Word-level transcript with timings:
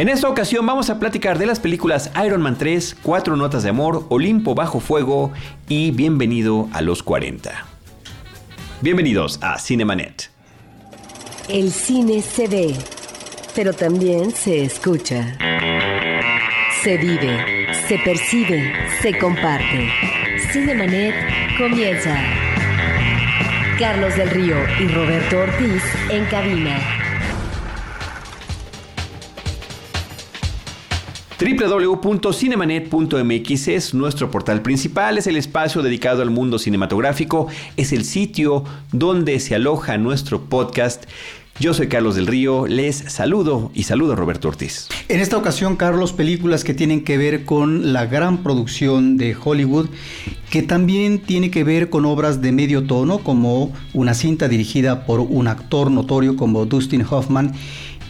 En 0.00 0.08
esta 0.08 0.30
ocasión 0.30 0.64
vamos 0.64 0.88
a 0.88 0.98
platicar 0.98 1.38
de 1.38 1.44
las 1.44 1.60
películas 1.60 2.10
Iron 2.24 2.40
Man 2.40 2.56
3, 2.56 2.96
Cuatro 3.02 3.36
Notas 3.36 3.64
de 3.64 3.68
Amor, 3.68 4.06
Olimpo 4.08 4.54
Bajo 4.54 4.80
Fuego 4.80 5.30
y 5.68 5.90
Bienvenido 5.90 6.70
a 6.72 6.80
los 6.80 7.02
40. 7.02 7.66
Bienvenidos 8.80 9.38
a 9.42 9.58
Cinemanet. 9.58 10.30
El 11.50 11.70
cine 11.70 12.22
se 12.22 12.48
ve, 12.48 12.74
pero 13.54 13.74
también 13.74 14.30
se 14.30 14.62
escucha. 14.62 15.36
Se 16.82 16.96
vive, 16.96 17.66
se 17.86 17.98
percibe, 17.98 18.72
se 19.02 19.18
comparte. 19.18 19.90
Cinemanet 20.50 21.14
comienza. 21.58 22.18
Carlos 23.78 24.16
del 24.16 24.30
Río 24.30 24.56
y 24.80 24.88
Roberto 24.88 25.40
Ortiz 25.40 25.82
en 26.08 26.24
cabina. 26.24 27.09
www.cinemanet.mx 31.40 33.68
es 33.68 33.94
nuestro 33.94 34.30
portal 34.30 34.60
principal, 34.60 35.16
es 35.16 35.26
el 35.26 35.38
espacio 35.38 35.80
dedicado 35.80 36.20
al 36.20 36.30
mundo 36.30 36.58
cinematográfico, 36.58 37.46
es 37.78 37.94
el 37.94 38.04
sitio 38.04 38.64
donde 38.92 39.40
se 39.40 39.54
aloja 39.54 39.96
nuestro 39.96 40.42
podcast. 40.42 41.04
Yo 41.58 41.72
soy 41.72 41.88
Carlos 41.88 42.14
del 42.14 42.26
Río, 42.26 42.66
les 42.66 42.96
saludo 42.96 43.70
y 43.74 43.84
saludo 43.84 44.12
a 44.12 44.16
Roberto 44.16 44.48
Ortiz. 44.48 44.88
En 45.08 45.20
esta 45.20 45.38
ocasión, 45.38 45.76
Carlos, 45.76 46.12
películas 46.12 46.64
que 46.64 46.74
tienen 46.74 47.04
que 47.04 47.16
ver 47.18 47.44
con 47.44 47.92
la 47.92 48.06
gran 48.06 48.42
producción 48.42 49.16
de 49.16 49.36
Hollywood, 49.42 49.88
que 50.50 50.62
también 50.62 51.20
tiene 51.20 51.50
que 51.50 51.64
ver 51.64 51.90
con 51.90 52.04
obras 52.04 52.42
de 52.42 52.52
medio 52.52 52.84
tono, 52.84 53.18
como 53.18 53.72
una 53.92 54.14
cinta 54.14 54.48
dirigida 54.48 55.06
por 55.06 55.20
un 55.20 55.48
actor 55.48 55.90
notorio 55.90 56.36
como 56.36 56.66
Dustin 56.66 57.04
Hoffman, 57.08 57.52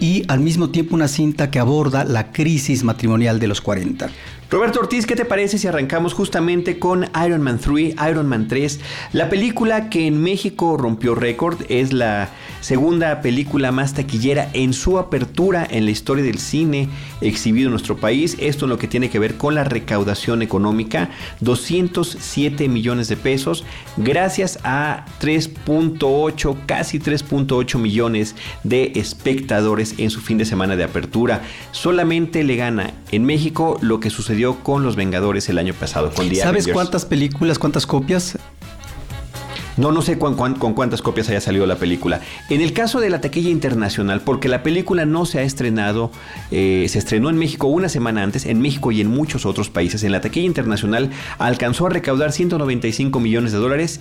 y 0.00 0.24
al 0.28 0.40
mismo 0.40 0.70
tiempo 0.70 0.94
una 0.94 1.08
cinta 1.08 1.50
que 1.50 1.58
aborda 1.58 2.04
la 2.04 2.32
crisis 2.32 2.82
matrimonial 2.82 3.38
de 3.38 3.46
los 3.46 3.60
40. 3.60 4.10
Roberto 4.50 4.80
Ortiz, 4.80 5.06
¿qué 5.06 5.14
te 5.14 5.24
parece 5.24 5.58
si 5.58 5.68
arrancamos 5.68 6.12
justamente 6.12 6.80
con 6.80 7.06
Iron 7.24 7.40
Man 7.40 7.60
3, 7.60 7.94
Iron 8.10 8.26
Man 8.26 8.48
3? 8.48 8.80
La 9.12 9.28
película 9.28 9.88
que 9.88 10.08
en 10.08 10.20
México 10.20 10.76
rompió 10.76 11.14
récord 11.14 11.56
es 11.68 11.92
la 11.92 12.30
segunda 12.60 13.20
película 13.22 13.70
más 13.70 13.94
taquillera 13.94 14.50
en 14.52 14.72
su 14.72 14.98
apertura 14.98 15.64
en 15.70 15.84
la 15.84 15.92
historia 15.92 16.24
del 16.24 16.38
cine 16.40 16.88
exhibido 17.20 17.68
en 17.68 17.70
nuestro 17.70 17.96
país. 17.98 18.36
Esto 18.40 18.64
en 18.64 18.70
lo 18.70 18.78
que 18.78 18.88
tiene 18.88 19.08
que 19.08 19.20
ver 19.20 19.36
con 19.36 19.54
la 19.54 19.62
recaudación 19.62 20.42
económica, 20.42 21.10
207 21.38 22.68
millones 22.68 23.06
de 23.06 23.16
pesos, 23.16 23.64
gracias 23.98 24.58
a 24.64 25.06
3.8, 25.20 26.56
casi 26.66 26.98
3.8 26.98 27.78
millones 27.78 28.34
de 28.64 28.90
espectadores 28.96 29.94
en 29.98 30.10
su 30.10 30.20
fin 30.20 30.38
de 30.38 30.44
semana 30.44 30.74
de 30.74 30.82
apertura. 30.82 31.42
Solamente 31.70 32.42
le 32.42 32.56
gana 32.56 32.94
en 33.12 33.24
México 33.24 33.78
lo 33.80 34.00
que 34.00 34.10
sucedió 34.10 34.39
con 34.62 34.82
Los 34.82 34.96
Vengadores 34.96 35.48
el 35.48 35.58
año 35.58 35.74
pasado, 35.74 36.10
con 36.10 36.34
¿Sabes 36.34 36.68
cuántas 36.68 37.04
películas, 37.04 37.58
cuántas 37.58 37.86
copias? 37.86 38.38
No, 39.76 39.92
no 39.92 40.02
sé 40.02 40.18
con, 40.18 40.34
cuántas 40.34 41.00
copias 41.00 41.28
haya 41.30 41.40
salido 41.40 41.64
la 41.64 41.76
película. 41.76 42.20
En 42.50 42.60
el 42.60 42.72
caso 42.72 43.00
de 43.00 43.08
la 43.08 43.20
taquilla 43.20 43.48
internacional, 43.48 44.20
porque 44.20 44.48
la 44.48 44.62
película 44.62 45.06
no 45.06 45.24
se 45.24 45.38
ha 45.38 45.42
estrenado, 45.42 46.10
eh, 46.50 46.86
se 46.88 46.98
estrenó 46.98 47.30
en 47.30 47.38
México 47.38 47.66
una 47.66 47.88
semana 47.88 48.22
antes, 48.22 48.44
en 48.44 48.60
México 48.60 48.92
y 48.92 49.00
en 49.00 49.08
muchos 49.08 49.46
otros 49.46 49.70
países. 49.70 50.02
En 50.02 50.12
la 50.12 50.20
taquilla 50.20 50.46
internacional 50.46 51.10
alcanzó 51.38 51.86
a 51.86 51.90
recaudar 51.90 52.32
195 52.32 53.20
millones 53.20 53.52
de 53.52 53.58
dólares 53.58 54.00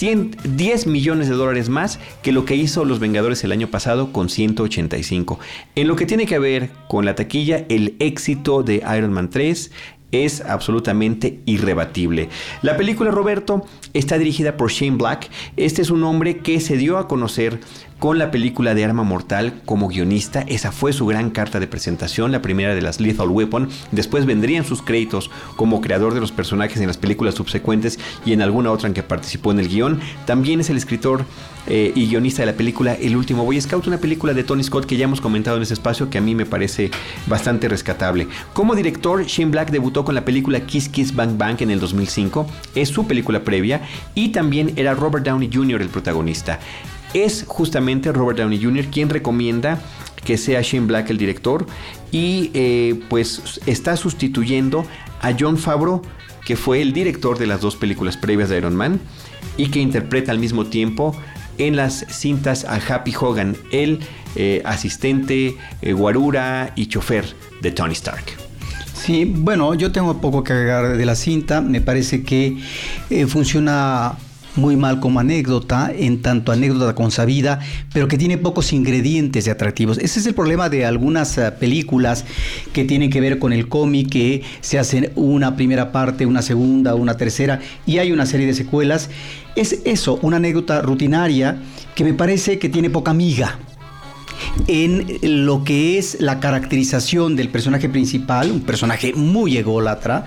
10 0.00 0.86
millones 0.86 1.28
de 1.28 1.34
dólares 1.34 1.68
más 1.68 1.98
que 2.22 2.32
lo 2.32 2.44
que 2.44 2.56
hizo 2.56 2.84
Los 2.84 2.98
Vengadores 2.98 3.44
el 3.44 3.52
año 3.52 3.68
pasado 3.68 4.12
con 4.12 4.28
185. 4.28 5.38
En 5.74 5.88
lo 5.88 5.96
que 5.96 6.06
tiene 6.06 6.26
que 6.26 6.38
ver 6.38 6.70
con 6.88 7.04
la 7.04 7.14
taquilla, 7.14 7.64
el 7.68 7.96
éxito 7.98 8.62
de 8.62 8.76
Iron 8.96 9.12
Man 9.12 9.30
3 9.30 9.70
es 10.12 10.42
absolutamente 10.42 11.40
irrebatible. 11.46 12.28
La 12.60 12.76
película 12.76 13.10
Roberto 13.10 13.64
está 13.94 14.18
dirigida 14.18 14.56
por 14.56 14.70
Shane 14.70 14.98
Black. 14.98 15.30
Este 15.56 15.82
es 15.82 15.90
un 15.90 16.04
hombre 16.04 16.38
que 16.38 16.60
se 16.60 16.76
dio 16.76 16.98
a 16.98 17.08
conocer 17.08 17.60
con 18.02 18.18
la 18.18 18.32
película 18.32 18.74
de 18.74 18.84
Arma 18.84 19.04
Mortal 19.04 19.62
como 19.64 19.86
guionista. 19.86 20.40
Esa 20.48 20.72
fue 20.72 20.92
su 20.92 21.06
gran 21.06 21.30
carta 21.30 21.60
de 21.60 21.68
presentación, 21.68 22.32
la 22.32 22.42
primera 22.42 22.74
de 22.74 22.82
las 22.82 23.00
Lethal 23.00 23.28
Weapon. 23.28 23.68
Después 23.92 24.26
vendrían 24.26 24.64
sus 24.64 24.82
créditos 24.82 25.30
como 25.54 25.80
creador 25.80 26.12
de 26.12 26.18
los 26.18 26.32
personajes 26.32 26.80
en 26.80 26.88
las 26.88 26.98
películas 26.98 27.36
subsecuentes 27.36 28.00
y 28.26 28.32
en 28.32 28.42
alguna 28.42 28.72
otra 28.72 28.88
en 28.88 28.94
que 28.94 29.04
participó 29.04 29.52
en 29.52 29.60
el 29.60 29.68
guion. 29.68 30.00
También 30.26 30.58
es 30.58 30.68
el 30.68 30.78
escritor 30.78 31.24
eh, 31.68 31.92
y 31.94 32.08
guionista 32.08 32.42
de 32.42 32.46
la 32.46 32.56
película 32.56 32.94
El 32.94 33.14
último 33.14 33.44
Boy 33.44 33.60
Scout, 33.60 33.86
una 33.86 33.98
película 33.98 34.34
de 34.34 34.42
Tony 34.42 34.64
Scott 34.64 34.84
que 34.84 34.96
ya 34.96 35.04
hemos 35.04 35.20
comentado 35.20 35.56
en 35.58 35.62
ese 35.62 35.74
espacio 35.74 36.10
que 36.10 36.18
a 36.18 36.22
mí 36.22 36.34
me 36.34 36.44
parece 36.44 36.90
bastante 37.28 37.68
rescatable. 37.68 38.26
Como 38.52 38.74
director, 38.74 39.24
Shane 39.26 39.52
Black 39.52 39.70
debutó 39.70 40.04
con 40.04 40.16
la 40.16 40.24
película 40.24 40.66
Kiss 40.66 40.88
Kiss 40.88 41.14
Bang 41.14 41.38
Bang 41.38 41.62
en 41.62 41.70
el 41.70 41.78
2005, 41.78 42.48
es 42.74 42.88
su 42.88 43.06
película 43.06 43.44
previa 43.44 43.82
y 44.16 44.30
también 44.30 44.72
era 44.74 44.92
Robert 44.94 45.24
Downey 45.24 45.48
Jr. 45.52 45.80
el 45.80 45.88
protagonista 45.88 46.58
es 47.14 47.44
justamente 47.46 48.12
Robert 48.12 48.38
Downey 48.38 48.62
Jr. 48.62 48.86
quien 48.86 49.08
recomienda 49.08 49.80
que 50.24 50.38
sea 50.38 50.62
Shane 50.62 50.86
Black 50.86 51.10
el 51.10 51.18
director 51.18 51.66
y 52.10 52.50
eh, 52.54 53.00
pues 53.08 53.60
está 53.66 53.96
sustituyendo 53.96 54.84
a 55.20 55.32
John 55.38 55.58
Favreau 55.58 56.02
que 56.44 56.56
fue 56.56 56.82
el 56.82 56.92
director 56.92 57.38
de 57.38 57.46
las 57.46 57.60
dos 57.60 57.76
películas 57.76 58.16
previas 58.16 58.48
de 58.48 58.58
Iron 58.58 58.74
Man 58.74 59.00
y 59.56 59.68
que 59.68 59.80
interpreta 59.80 60.32
al 60.32 60.38
mismo 60.38 60.66
tiempo 60.66 61.16
en 61.58 61.76
las 61.76 62.06
cintas 62.08 62.64
a 62.64 62.76
Happy 62.76 63.12
Hogan, 63.18 63.56
el 63.70 64.00
eh, 64.36 64.62
asistente, 64.64 65.56
eh, 65.82 65.92
guarura 65.92 66.72
y 66.74 66.86
chofer 66.86 67.26
de 67.60 67.70
Tony 67.70 67.92
Stark. 67.92 68.24
Sí, 68.94 69.24
bueno, 69.24 69.74
yo 69.74 69.92
tengo 69.92 70.20
poco 70.20 70.42
que 70.42 70.52
agregar 70.52 70.96
de 70.96 71.06
la 71.06 71.14
cinta, 71.14 71.60
me 71.60 71.80
parece 71.80 72.22
que 72.22 72.56
funciona 73.26 74.16
muy 74.56 74.76
mal 74.76 75.00
como 75.00 75.20
anécdota, 75.20 75.92
en 75.94 76.22
tanto 76.22 76.52
anécdota 76.52 76.94
consabida, 76.94 77.60
pero 77.92 78.08
que 78.08 78.18
tiene 78.18 78.38
pocos 78.38 78.72
ingredientes 78.72 79.44
de 79.44 79.50
atractivos. 79.50 79.98
Ese 79.98 80.20
es 80.20 80.26
el 80.26 80.34
problema 80.34 80.68
de 80.68 80.84
algunas 80.84 81.38
eh, 81.38 81.50
películas 81.52 82.24
que 82.72 82.84
tienen 82.84 83.10
que 83.10 83.20
ver 83.20 83.38
con 83.38 83.52
el 83.52 83.68
cómic, 83.68 84.10
que 84.10 84.42
se 84.60 84.78
hacen 84.78 85.12
una 85.14 85.56
primera 85.56 85.92
parte, 85.92 86.26
una 86.26 86.42
segunda, 86.42 86.94
una 86.94 87.16
tercera, 87.16 87.60
y 87.86 87.98
hay 87.98 88.12
una 88.12 88.26
serie 88.26 88.46
de 88.46 88.54
secuelas. 88.54 89.10
Es 89.56 89.80
eso, 89.84 90.18
una 90.22 90.36
anécdota 90.36 90.82
rutinaria 90.82 91.56
que 91.94 92.04
me 92.04 92.14
parece 92.14 92.58
que 92.58 92.68
tiene 92.68 92.90
poca 92.90 93.12
miga 93.12 93.58
en 94.66 95.18
lo 95.46 95.64
que 95.64 95.98
es 95.98 96.20
la 96.20 96.40
caracterización 96.40 97.36
del 97.36 97.48
personaje 97.48 97.88
principal, 97.88 98.50
un 98.50 98.60
personaje 98.60 99.12
muy 99.14 99.56
ególatra, 99.56 100.26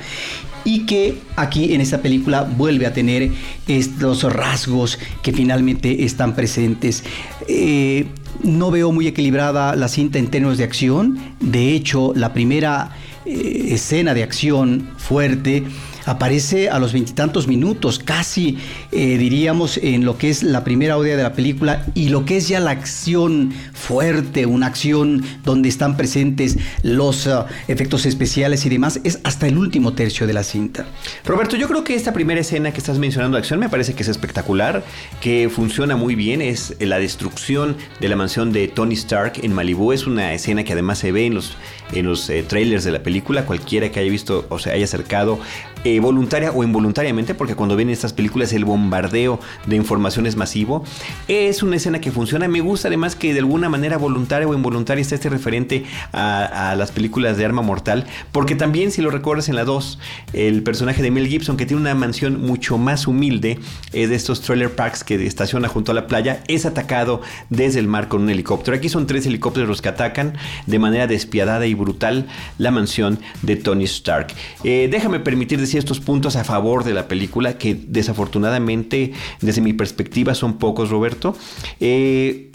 y 0.65 0.85
que 0.85 1.19
aquí 1.37 1.73
en 1.73 1.79
esta 1.79 2.01
película 2.01 2.41
vuelve 2.41 2.85
a 2.85 2.93
tener 2.93 3.31
estos 3.67 4.23
rasgos 4.23 4.99
que 5.21 5.31
finalmente 5.31 6.03
están 6.03 6.35
presentes. 6.35 7.03
Eh, 7.47 8.07
no 8.43 8.71
veo 8.71 8.91
muy 8.91 9.07
equilibrada 9.07 9.75
la 9.75 9.87
cinta 9.87 10.19
en 10.19 10.27
términos 10.27 10.57
de 10.57 10.65
acción, 10.65 11.17
de 11.39 11.73
hecho 11.73 12.11
la 12.15 12.33
primera 12.33 12.91
eh, 13.25 13.67
escena 13.69 14.13
de 14.13 14.23
acción 14.23 14.89
fuerte 14.97 15.63
aparece 16.05 16.69
a 16.69 16.79
los 16.79 16.93
veintitantos 16.93 17.47
minutos, 17.47 17.99
casi 17.99 18.57
eh, 18.91 19.17
diríamos 19.17 19.77
en 19.77 20.05
lo 20.05 20.17
que 20.17 20.29
es 20.29 20.43
la 20.43 20.63
primera 20.63 20.97
odia 20.97 21.17
de 21.17 21.23
la 21.23 21.33
película 21.33 21.85
y 21.93 22.09
lo 22.09 22.25
que 22.25 22.37
es 22.37 22.47
ya 22.47 22.59
la 22.59 22.71
acción 22.71 23.53
fuerte, 23.73 24.45
una 24.45 24.67
acción 24.67 25.23
donde 25.43 25.69
están 25.69 25.97
presentes 25.97 26.57
los 26.83 27.25
uh, 27.27 27.45
efectos 27.67 28.05
especiales 28.05 28.65
y 28.65 28.69
demás, 28.69 28.99
es 29.03 29.19
hasta 29.23 29.47
el 29.47 29.57
último 29.57 29.93
tercio 29.93 30.27
de 30.27 30.33
la 30.33 30.43
cinta. 30.43 30.85
Roberto, 31.25 31.57
yo 31.57 31.67
creo 31.67 31.83
que 31.83 31.95
esta 31.95 32.13
primera 32.13 32.39
escena 32.39 32.71
que 32.71 32.77
estás 32.77 32.99
mencionando 32.99 33.35
de 33.35 33.39
acción 33.39 33.59
me 33.59 33.69
parece 33.69 33.93
que 33.93 34.03
es 34.03 34.09
espectacular, 34.09 34.83
que 35.21 35.49
funciona 35.53 35.95
muy 35.95 36.15
bien, 36.15 36.41
es 36.41 36.75
la 36.79 36.99
destrucción 36.99 37.75
de 37.99 38.09
la 38.09 38.15
mansión 38.15 38.51
de 38.51 38.67
Tony 38.67 38.95
Stark 38.95 39.33
en 39.41 39.53
Malibu, 39.53 39.91
es 39.91 40.07
una 40.07 40.33
escena 40.33 40.63
que 40.63 40.73
además 40.73 40.99
se 40.99 41.11
ve 41.11 41.25
en 41.25 41.35
los, 41.35 41.57
en 41.93 42.05
los 42.05 42.29
eh, 42.29 42.43
trailers 42.43 42.83
de 42.83 42.91
la 42.91 43.03
película, 43.03 43.45
cualquiera 43.45 43.91
que 43.91 43.99
haya 43.99 44.11
visto 44.11 44.45
o 44.49 44.59
se 44.59 44.71
haya 44.71 44.85
acercado 44.85 45.39
eh, 45.85 45.99
voluntaria 45.99 46.51
o 46.51 46.63
involuntariamente, 46.63 47.35
porque 47.35 47.53
cuando 47.53 47.75
ven 47.75 47.91
estas 47.91 48.11
películas 48.11 48.51
el 48.53 48.65
bombardeo 48.65 49.39
de 49.67 49.75
información 49.75 50.25
es 50.25 50.35
masivo. 50.35 50.83
Es 51.27 51.61
una 51.61 51.75
escena 51.75 52.01
que 52.01 52.11
funciona. 52.11 52.47
Me 52.47 52.59
gusta 52.59 52.87
además 52.87 53.15
que 53.15 53.33
de 53.33 53.39
alguna 53.39 53.69
manera 53.69 53.99
voluntaria 53.99 54.47
o 54.47 54.55
involuntaria 54.55 55.03
está 55.03 55.13
este 55.13 55.29
referente 55.29 55.85
a, 56.11 56.73
las 56.75 56.91
películas 56.91 57.37
de 57.37 57.45
Arma 57.45 57.61
Mortal, 57.61 58.07
porque 58.31 58.55
también 58.55 58.91
si 58.91 59.03
lo 59.03 59.11
recuerdas 59.11 59.47
en 59.47 59.55
la 59.55 59.63
2, 59.63 59.99
el 60.33 60.63
personaje 60.63 61.03
de 61.03 61.11
Mel 61.11 61.27
Gibson, 61.27 61.55
que 61.55 61.67
tiene 61.67 61.81
una 61.81 61.93
mansión 61.93 62.41
mucho 62.41 62.79
más 62.79 63.05
humilde, 63.05 63.59
es 63.93 64.09
de 64.09 64.15
estos 64.15 64.41
trailer 64.41 64.73
parks 64.73 65.03
que 65.03 65.23
estaciona 65.23 65.67
junto 65.67 65.91
a 65.91 65.95
la 65.95 66.07
playa, 66.07 66.43
es 66.47 66.65
atacado 66.65 67.21
desde 67.51 67.79
el 67.79 67.87
mar 67.87 68.07
con 68.07 68.23
un 68.23 68.31
helicóptero. 68.31 68.75
Aquí 68.75 68.89
son 68.89 69.05
tres 69.05 69.27
helicópteros 69.27 69.69
los 69.69 69.83
que 69.83 69.89
atacan 69.89 70.33
de 70.65 70.79
manera 70.79 71.05
despiadada 71.05 71.67
y 71.67 71.75
brutal 71.75 72.25
la 72.57 72.71
mansión 72.71 73.19
de 73.43 73.55
Tony 73.55 73.83
Stark. 73.83 74.33
Eh, 74.63 74.89
déjame 74.91 75.19
permitir 75.19 75.59
decir 75.59 75.74
estos 75.79 75.99
puntos 75.99 76.35
a 76.35 76.43
favor 76.43 76.83
de 76.83 76.93
la 76.93 77.07
película 77.07 77.57
que 77.57 77.75
desafortunadamente 77.75 79.13
desde 79.41 79.61
mi 79.61 79.73
perspectiva 79.73 80.35
son 80.35 80.57
pocos, 80.57 80.89
Roberto. 80.89 81.35
Eh, 81.79 82.51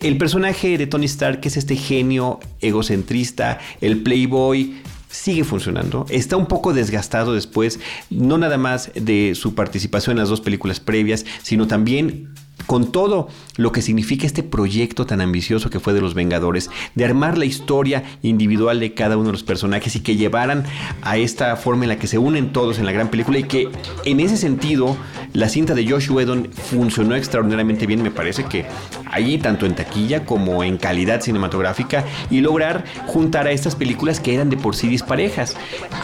el 0.00 0.18
personaje 0.18 0.76
de 0.76 0.86
Tony 0.86 1.06
Stark, 1.06 1.40
que 1.40 1.48
es 1.48 1.56
este 1.56 1.76
genio 1.76 2.40
egocentrista, 2.60 3.58
el 3.80 4.02
playboy, 4.02 4.74
sigue 5.08 5.44
funcionando. 5.44 6.06
Está 6.10 6.36
un 6.36 6.46
poco 6.46 6.74
desgastado 6.74 7.32
después, 7.34 7.78
no 8.10 8.36
nada 8.36 8.58
más 8.58 8.90
de 8.94 9.34
su 9.34 9.54
participación 9.54 10.16
en 10.16 10.20
las 10.20 10.28
dos 10.28 10.40
películas 10.40 10.80
previas, 10.80 11.24
sino 11.42 11.66
también 11.66 12.34
con 12.66 12.90
todo 12.92 13.28
lo 13.56 13.72
que 13.72 13.82
significa 13.82 14.26
este 14.26 14.42
proyecto 14.42 15.06
tan 15.06 15.20
ambicioso 15.20 15.70
que 15.70 15.80
fue 15.80 15.92
de 15.92 16.00
los 16.00 16.14
Vengadores, 16.14 16.70
de 16.94 17.04
armar 17.04 17.38
la 17.38 17.44
historia 17.44 18.04
individual 18.22 18.80
de 18.80 18.94
cada 18.94 19.16
uno 19.16 19.26
de 19.26 19.32
los 19.32 19.42
personajes 19.42 19.96
y 19.96 20.00
que 20.00 20.16
llevaran 20.16 20.64
a 21.02 21.16
esta 21.16 21.54
forma 21.56 21.84
en 21.84 21.90
la 21.90 21.98
que 21.98 22.06
se 22.06 22.18
unen 22.18 22.52
todos 22.52 22.78
en 22.78 22.86
la 22.86 22.92
gran 22.92 23.08
película 23.08 23.38
y 23.38 23.44
que 23.44 23.68
en 24.04 24.20
ese 24.20 24.36
sentido 24.36 24.96
la 25.32 25.48
cinta 25.48 25.74
de 25.74 25.88
Josh 25.88 26.10
Whedon 26.10 26.48
funcionó 26.52 27.16
extraordinariamente 27.16 27.86
bien, 27.86 28.02
me 28.02 28.10
parece 28.10 28.44
que 28.44 28.66
allí 29.10 29.38
tanto 29.38 29.66
en 29.66 29.74
taquilla 29.74 30.24
como 30.24 30.62
en 30.64 30.76
calidad 30.76 31.20
cinematográfica 31.20 32.04
y 32.30 32.40
lograr 32.40 32.84
juntar 33.06 33.46
a 33.46 33.52
estas 33.52 33.76
películas 33.76 34.20
que 34.20 34.34
eran 34.34 34.50
de 34.50 34.56
por 34.56 34.74
sí 34.74 34.88
disparejas. 34.88 35.56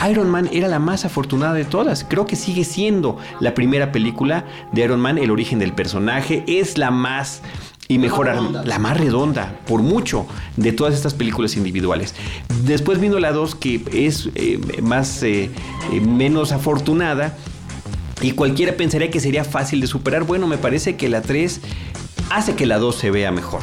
Iron 0.08 0.30
Man 0.30 0.48
era 0.52 0.68
la 0.68 0.78
más 0.78 1.04
afortunada 1.04 1.54
de 1.54 1.64
todas, 1.64 2.04
creo 2.04 2.26
que 2.26 2.36
sigue 2.36 2.64
siendo 2.64 3.18
la 3.40 3.54
primera 3.54 3.92
película 3.92 4.44
de 4.72 4.84
Iron 4.84 5.00
Man, 5.00 5.18
el 5.18 5.30
origen 5.30 5.58
del 5.58 5.72
personaje, 5.72 6.44
es 6.58 6.78
la 6.78 6.90
más 6.90 7.42
y 7.90 7.98
mejor 7.98 8.28
la 8.64 8.78
más 8.78 8.96
redonda, 8.96 9.58
por 9.66 9.82
mucho, 9.82 10.24
de 10.56 10.70
todas 10.70 10.94
estas 10.94 11.12
películas 11.12 11.56
individuales. 11.56 12.14
Después 12.64 13.00
vino 13.00 13.18
la 13.18 13.32
2, 13.32 13.56
que 13.56 13.82
es 13.92 14.28
eh, 14.36 14.60
más 14.80 15.24
eh, 15.24 15.50
eh, 15.92 16.00
menos 16.00 16.52
afortunada. 16.52 17.36
Y 18.22 18.30
cualquiera 18.32 18.74
pensaría 18.74 19.10
que 19.10 19.18
sería 19.18 19.42
fácil 19.42 19.80
de 19.80 19.88
superar. 19.88 20.22
Bueno, 20.22 20.46
me 20.46 20.56
parece 20.56 20.94
que 20.94 21.08
la 21.08 21.20
3 21.20 21.60
hace 22.30 22.54
que 22.54 22.64
la 22.64 22.78
2 22.78 22.94
se 22.94 23.10
vea 23.10 23.32
mejor. 23.32 23.62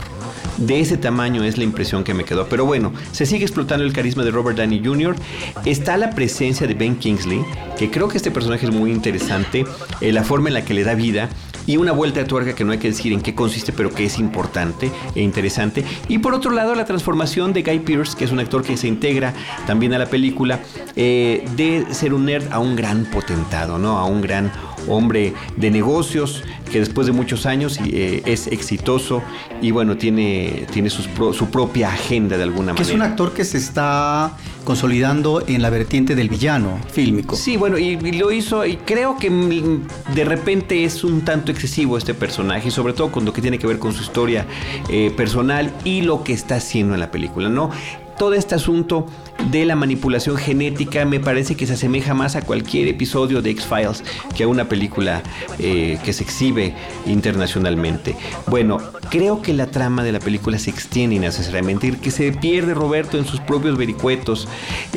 De 0.58 0.82
ese 0.82 0.98
tamaño 0.98 1.46
es 1.46 1.58
la 1.58 1.64
impresión 1.64 2.04
que 2.04 2.14
me 2.14 2.26
quedó. 2.26 2.50
Pero 2.50 2.66
bueno, 2.66 2.92
se 3.14 3.26
sigue 3.26 3.46
explotando 3.46 3.86
el 3.86 3.94
carisma 3.94 4.26
de 4.26 4.32
Robert 4.32 4.58
Downey 4.58 4.84
Jr. 4.84 5.16
Está 5.64 5.96
la 5.96 6.10
presencia 6.10 6.68
de 6.68 6.74
Ben 6.74 6.98
Kingsley, 6.98 7.46
que 7.80 7.90
creo 7.90 8.10
que 8.10 8.18
este 8.18 8.32
personaje 8.32 8.66
es 8.66 8.74
muy 8.74 8.92
interesante. 8.92 9.66
la 10.02 10.24
forma 10.26 10.50
en 10.50 10.56
la 10.56 10.66
que 10.66 10.74
le 10.74 10.84
da 10.84 10.96
vida 10.96 11.30
y 11.68 11.78
una 11.78 11.92
vuelta 11.92 12.22
de 12.22 12.26
tuerca 12.26 12.56
que 12.56 12.64
no 12.64 12.72
hay 12.72 12.80
que 12.80 12.88
decir 12.88 13.14
en 13.14 13.22
qué 13.22 13.36
consiste, 13.36 13.72
pero 13.74 13.92
que 13.92 14.06
es 14.06 14.18
importante 14.18 14.90
e 15.14 15.22
interesante. 15.22 15.84
Y 16.08 16.18
por 16.18 16.34
otro 16.34 16.52
lado, 16.52 16.74
la 16.74 16.86
transformación 16.86 17.54
de 17.54 17.62
Guy 17.62 17.80
Pearce, 17.80 18.18
que 18.18 18.26
es 18.26 18.32
un 18.32 18.40
actor 18.40 18.64
que 18.64 18.78
se 18.78 18.88
integra 18.88 19.34
también 19.68 19.94
a 19.94 20.00
la 20.00 20.08
película, 20.08 20.62
eh, 20.96 21.46
de 21.56 21.86
ser 21.94 22.14
un 22.14 22.26
nerd 22.26 22.52
a 22.52 22.60
un 22.60 22.76
gran 22.76 23.06
potentado, 23.06 23.78
¿no? 23.78 24.00
A 24.00 24.06
un 24.06 24.22
gran 24.22 24.52
hombre 24.88 25.34
de 25.56 25.72
negocios 25.72 26.44
que 26.72 26.80
después 26.80 27.08
de 27.08 27.14
muchos 27.14 27.46
años 27.46 27.80
eh, 27.86 28.22
es 28.26 28.48
exitoso 28.48 29.22
y 29.62 29.72
bueno, 29.72 29.98
tiene, 29.98 30.68
tiene 30.72 30.90
su 30.90 31.50
propia 31.52 31.92
agenda 31.92 32.38
de 32.38 32.44
alguna 32.44 32.74
manera. 32.74 32.84
Que 32.84 32.90
es 32.90 32.96
un 32.96 33.02
actor 33.02 33.34
que 33.34 33.46
se 33.46 33.58
está 33.58 34.38
consolidando 34.68 35.44
en 35.48 35.62
la 35.62 35.70
vertiente 35.70 36.14
del 36.14 36.28
villano 36.28 36.78
fílmico. 36.92 37.38
Sí, 37.38 37.56
bueno, 37.56 37.78
y, 37.78 37.96
lo 38.12 38.34
hizo 38.34 38.66
y 38.66 38.76
creo 38.76 39.18
que 39.18 39.30
mm, 39.30 40.14
de 40.14 40.26
repente 40.26 40.84
es 40.84 41.06
un 41.06 41.22
tanto 41.22 41.54
excesivo 41.54 41.98
este 41.98 42.14
personaje, 42.14 42.70
sobre 42.70 42.92
todo 42.92 43.10
con 43.10 43.24
lo 43.24 43.32
que 43.32 43.42
tiene 43.42 43.60
que 43.60 43.66
ver 43.66 43.80
con 43.80 43.94
su 43.94 44.04
historia 44.04 44.46
eh, 44.90 45.14
personal 45.16 45.72
y 45.86 46.02
lo 46.02 46.22
que 46.22 46.34
está 46.34 46.56
haciendo 46.56 46.96
en 46.96 47.00
la 47.00 47.12
película, 47.12 47.48
¿no? 47.48 47.72
todo 48.18 48.34
este 48.34 48.56
asunto 48.56 49.06
de 49.52 49.66
la 49.66 49.76
manipulación 49.76 50.38
genética 50.38 51.06
me 51.06 51.20
parece 51.20 51.56
que 51.56 51.66
se 51.66 51.74
asemeja 51.74 52.14
más 52.14 52.36
a 52.36 52.42
cualquier 52.42 52.88
episodio 52.88 53.42
de 53.42 53.52
X-Files 53.52 54.04
que 54.36 54.44
a 54.44 54.48
una 54.48 54.68
película 54.68 55.24
eh, 55.60 56.00
que 56.04 56.14
se 56.14 56.24
exhibe 56.24 56.76
internacionalmente. 57.06 58.16
Bueno, 58.48 58.80
creo 59.10 59.42
que 59.42 59.54
la 59.54 59.68
trama 59.68 60.04
de 60.04 60.12
la 60.12 60.20
película 60.20 60.60
se 60.60 60.70
extiende 60.70 61.16
innecesariamente, 61.16 61.98
que 61.98 62.12
se 62.12 62.32
pierde 62.34 62.74
Roberto 62.74 63.18
en 63.18 63.26
sus 63.26 63.40
propios 63.40 63.78
vericuetos 63.78 64.48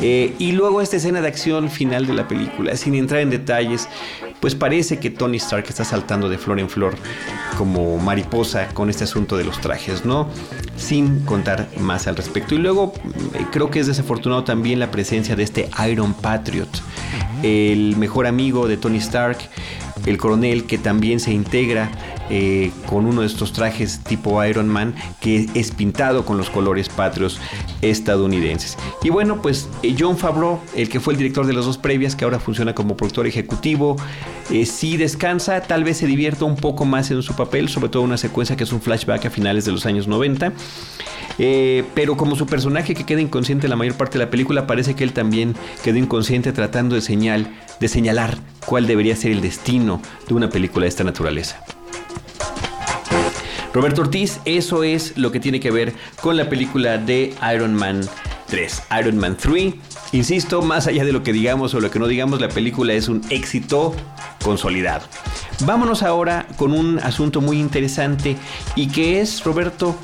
eh, 0.01 0.33
y 0.39 0.51
luego 0.51 0.81
esta 0.81 0.97
escena 0.97 1.21
de 1.21 1.27
acción 1.27 1.69
final 1.69 2.05
de 2.07 2.13
la 2.13 2.27
película, 2.27 2.75
sin 2.75 2.95
entrar 2.95 3.21
en 3.21 3.29
detalles, 3.29 3.87
pues 4.39 4.55
parece 4.55 4.97
que 4.97 5.11
Tony 5.11 5.37
Stark 5.37 5.65
está 5.69 5.85
saltando 5.85 6.27
de 6.27 6.37
flor 6.37 6.59
en 6.59 6.67
flor 6.67 6.95
como 7.57 7.97
mariposa 7.97 8.69
con 8.69 8.89
este 8.89 9.03
asunto 9.03 9.37
de 9.37 9.43
los 9.43 9.61
trajes, 9.61 10.03
¿no? 10.03 10.29
Sin 10.77 11.19
contar 11.25 11.69
más 11.79 12.07
al 12.07 12.15
respecto. 12.15 12.55
Y 12.55 12.57
luego 12.57 12.93
eh, 13.35 13.45
creo 13.51 13.69
que 13.69 13.79
es 13.79 13.87
desafortunado 13.87 14.40
también 14.43 14.79
la 14.79 14.91
presencia 14.91 15.35
de 15.35 15.43
este 15.43 15.69
Iron 15.89 16.13
Patriot, 16.13 16.69
el 17.43 17.95
mejor 17.97 18.27
amigo 18.27 18.67
de 18.67 18.77
Tony 18.77 18.97
Stark, 18.97 19.37
el 20.05 20.17
coronel 20.17 20.65
que 20.65 20.77
también 20.77 21.19
se 21.19 21.31
integra 21.31 21.91
eh, 22.33 22.71
con 22.85 23.05
uno 23.05 23.21
de 23.21 23.27
estos 23.27 23.51
trajes 23.51 23.99
tipo 24.05 24.41
Iron 24.45 24.69
Man 24.69 24.95
que 25.19 25.49
es 25.53 25.71
pintado 25.71 26.23
con 26.23 26.37
los 26.37 26.49
colores 26.49 26.87
patrios 26.87 27.41
estadounidenses. 27.81 28.77
Y 29.03 29.09
bueno, 29.09 29.41
pues 29.41 29.67
eh, 29.83 29.97
John 29.99 30.17
Favreau, 30.17 30.61
el 30.73 30.87
que 30.87 31.01
fue 31.01 31.11
el 31.11 31.17
director 31.17 31.45
de 31.45 31.51
las 31.51 31.65
dos 31.65 31.77
previas, 31.77 32.15
que 32.15 32.23
ahora 32.23 32.39
funciona 32.39 32.73
como 32.73 32.95
productor 32.95 33.27
ejecutivo, 33.27 33.97
eh, 34.49 34.65
sí 34.65 34.95
descansa, 34.95 35.59
tal 35.63 35.83
vez 35.83 35.97
se 35.97 36.07
divierta 36.07 36.45
un 36.45 36.55
poco 36.55 36.85
más 36.85 37.11
en 37.11 37.21
su 37.21 37.35
papel, 37.35 37.67
sobre 37.67 37.89
todo 37.89 38.03
una 38.03 38.15
secuencia 38.15 38.55
que 38.55 38.63
es 38.63 38.71
un 38.71 38.81
flashback 38.81 39.25
a 39.25 39.29
finales 39.29 39.65
de 39.65 39.73
los 39.73 39.85
años 39.85 40.07
90. 40.07 40.53
pero 41.93 42.15
como 42.15 42.37
su 42.37 42.45
personaje 42.45 42.93
que 42.95 43.05
queda 43.05 43.19
inconsciente 43.19 43.67
la 43.67 43.75
mayor 43.75 43.95
parte 43.95 44.17
de 44.17 44.23
la 44.23 44.31
película, 44.31 44.67
parece 44.67 44.93
que 44.95 45.03
él 45.03 45.11
también 45.11 45.53
quedó 45.83 45.97
inconsciente 45.97 46.53
tratando 46.53 46.95
de, 46.95 47.01
de 47.01 47.87
señalar 47.89 48.37
cuál 48.65 48.87
debería 48.87 49.17
ser 49.17 49.31
el 49.31 49.41
destino 49.41 50.01
de 50.29 50.33
una 50.33 50.49
película 50.49 50.85
de 50.85 50.89
esta 50.89 51.03
naturaleza. 51.03 51.61
Roberto 53.73 54.01
Ortiz, 54.01 54.41
eso 54.43 54.83
es 54.83 55.17
lo 55.17 55.31
que 55.31 55.39
tiene 55.39 55.61
que 55.61 55.71
ver 55.71 55.93
con 56.21 56.35
la 56.35 56.49
película 56.49 56.97
de 56.97 57.33
Iron 57.53 57.73
Man 57.73 58.01
3, 58.47 58.83
Iron 58.99 59.17
Man 59.17 59.37
3. 59.37 59.75
Insisto, 60.11 60.61
más 60.61 60.87
allá 60.87 61.05
de 61.05 61.13
lo 61.13 61.23
que 61.23 61.31
digamos 61.31 61.73
o 61.73 61.79
lo 61.79 61.89
que 61.89 61.97
no 61.97 62.07
digamos, 62.07 62.41
la 62.41 62.49
película 62.49 62.91
es 62.93 63.07
un 63.07 63.21
éxito 63.29 63.95
consolidado. 64.43 65.05
Vámonos 65.65 66.03
ahora 66.03 66.47
con 66.57 66.73
un 66.73 66.99
asunto 66.99 67.39
muy 67.39 67.59
interesante 67.59 68.35
y 68.75 68.87
que 68.87 69.21
es, 69.21 69.41
Roberto, 69.45 69.95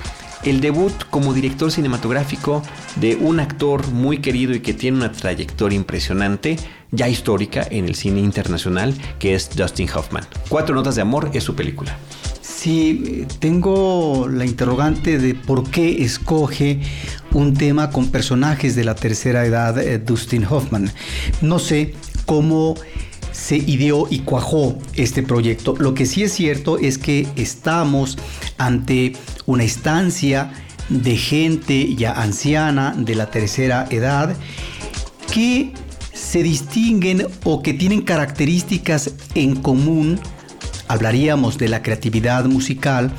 el 0.44 0.62
debut 0.62 0.94
como 1.10 1.34
director 1.34 1.70
cinematográfico 1.70 2.64
de 2.96 3.18
un 3.18 3.42
actor 3.42 3.86
muy 3.90 4.20
querido 4.20 4.54
y 4.54 4.62
que 4.62 4.74
tiene 4.74 4.98
una 4.98 5.12
trayectoria 5.12 5.76
impresionante, 5.76 6.58
ya 6.92 7.10
histórica 7.10 7.68
en 7.70 7.84
el 7.84 7.96
cine 7.96 8.22
internacional, 8.22 8.94
que 9.20 9.36
es 9.36 9.54
Dustin 9.58 9.90
Hoffman. 9.94 10.26
Cuatro 10.48 10.74
notas 10.74 10.96
de 10.96 11.02
amor 11.02 11.32
es 11.34 11.44
su 11.44 11.54
película. 11.54 11.98
Tengo 13.40 14.28
la 14.28 14.46
interrogante 14.46 15.20
de 15.20 15.36
por 15.36 15.70
qué 15.70 16.04
escoge 16.04 16.82
un 17.32 17.54
tema 17.54 17.92
con 17.92 18.08
personajes 18.08 18.76
de 18.76 18.84
la 18.84 18.94
tercera 18.94 19.46
edad 19.46 19.78
eh, 19.80 20.00
Dustin 20.00 20.44
Hoffman. 20.44 20.92
No 21.42 21.60
sé 21.60 21.94
cómo 22.26 22.76
se 23.32 23.56
ideó 23.56 24.08
y 24.10 24.20
cuajó 24.20 24.78
este 24.96 25.24
proyecto. 25.24 25.78
Lo 25.80 25.94
que 25.94 26.06
sí 26.06 26.24
es 26.24 26.34
cierto 26.34 26.78
es 26.78 26.98
que 26.98 27.26
estamos 27.38 28.18
ante 28.58 29.14
una 29.46 29.64
instancia 29.64 30.52
de 30.90 31.16
gente 31.16 31.96
ya 31.96 32.22
anciana 32.22 32.94
de 32.98 33.16
la 33.16 33.32
tercera 33.32 33.88
edad 33.92 34.36
que 35.34 35.72
se 36.12 36.44
distinguen 36.44 37.28
o 37.46 37.62
que 37.62 37.74
tienen 37.74 38.02
características 38.02 39.14
en 39.36 39.56
común 39.56 40.20
hablaríamos 40.88 41.58
de 41.58 41.70
la 41.70 41.82
creatividad 41.82 42.46
musical 42.46 43.12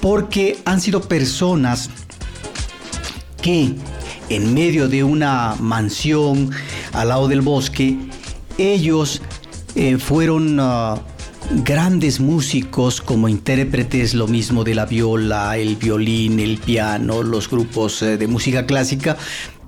porque 0.00 0.58
han 0.64 0.80
sido 0.80 1.02
personas 1.02 1.90
que 3.42 3.74
en 4.28 4.54
medio 4.54 4.88
de 4.88 5.04
una 5.04 5.54
mansión 5.60 6.50
al 6.92 7.08
lado 7.08 7.28
del 7.28 7.42
bosque, 7.42 7.98
ellos 8.58 9.20
eh, 9.74 9.98
fueron 9.98 10.58
ah, 10.60 11.00
grandes 11.64 12.20
músicos 12.20 13.00
como 13.00 13.28
intérpretes, 13.28 14.14
lo 14.14 14.26
mismo 14.26 14.64
de 14.64 14.74
la 14.74 14.86
viola, 14.86 15.56
el 15.58 15.76
violín, 15.76 16.40
el 16.40 16.58
piano, 16.58 17.22
los 17.22 17.50
grupos 17.50 18.02
eh, 18.02 18.16
de 18.16 18.26
música 18.26 18.66
clásica, 18.66 19.16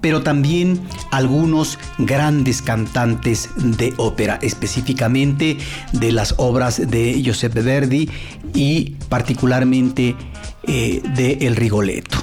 pero 0.00 0.22
también 0.22 0.80
algunos 1.10 1.78
grandes 1.98 2.62
cantantes 2.62 3.48
de 3.56 3.94
ópera, 3.96 4.38
específicamente 4.42 5.58
de 5.92 6.12
las 6.12 6.34
obras 6.38 6.90
de 6.90 7.22
Giuseppe 7.22 7.62
Verdi 7.62 8.08
y 8.54 8.96
particularmente 9.08 10.16
eh, 10.64 11.02
de 11.14 11.38
El 11.42 11.56
Rigoletto. 11.56 12.18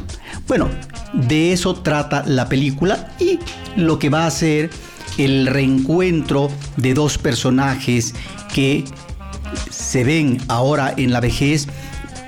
Bueno, 0.48 0.70
de 1.13 1.53
eso 1.53 1.75
trata 1.75 2.24
la 2.25 2.50
película 2.50 3.13
y 3.20 3.39
lo 3.75 4.00
que 4.00 4.10
va 4.10 4.25
a 4.25 4.32
ser 4.32 4.70
el 5.18 5.48
reencuentro 5.48 6.50
de 6.77 6.94
dos 6.94 7.18
personajes 7.18 8.13
que 8.53 8.84
se 9.70 10.03
ven 10.03 10.42
ahora 10.48 10.94
en 10.98 11.13
la 11.13 11.20
vejez 11.20 11.68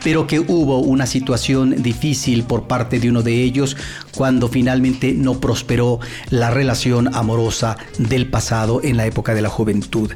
pero 0.05 0.27
que 0.27 0.39
hubo 0.39 0.81
una 0.81 1.07
situación 1.07 1.81
difícil 1.81 2.43
por 2.43 2.67
parte 2.67 2.99
de 2.99 3.09
uno 3.09 3.23
de 3.23 3.41
ellos 3.41 3.75
cuando 4.15 4.47
finalmente 4.47 5.13
no 5.13 5.39
prosperó 5.39 5.99
la 6.29 6.51
relación 6.51 7.09
amorosa 7.15 7.77
del 7.97 8.29
pasado 8.29 8.81
en 8.83 8.97
la 8.97 9.07
época 9.07 9.33
de 9.33 9.41
la 9.41 9.49
juventud. 9.49 10.11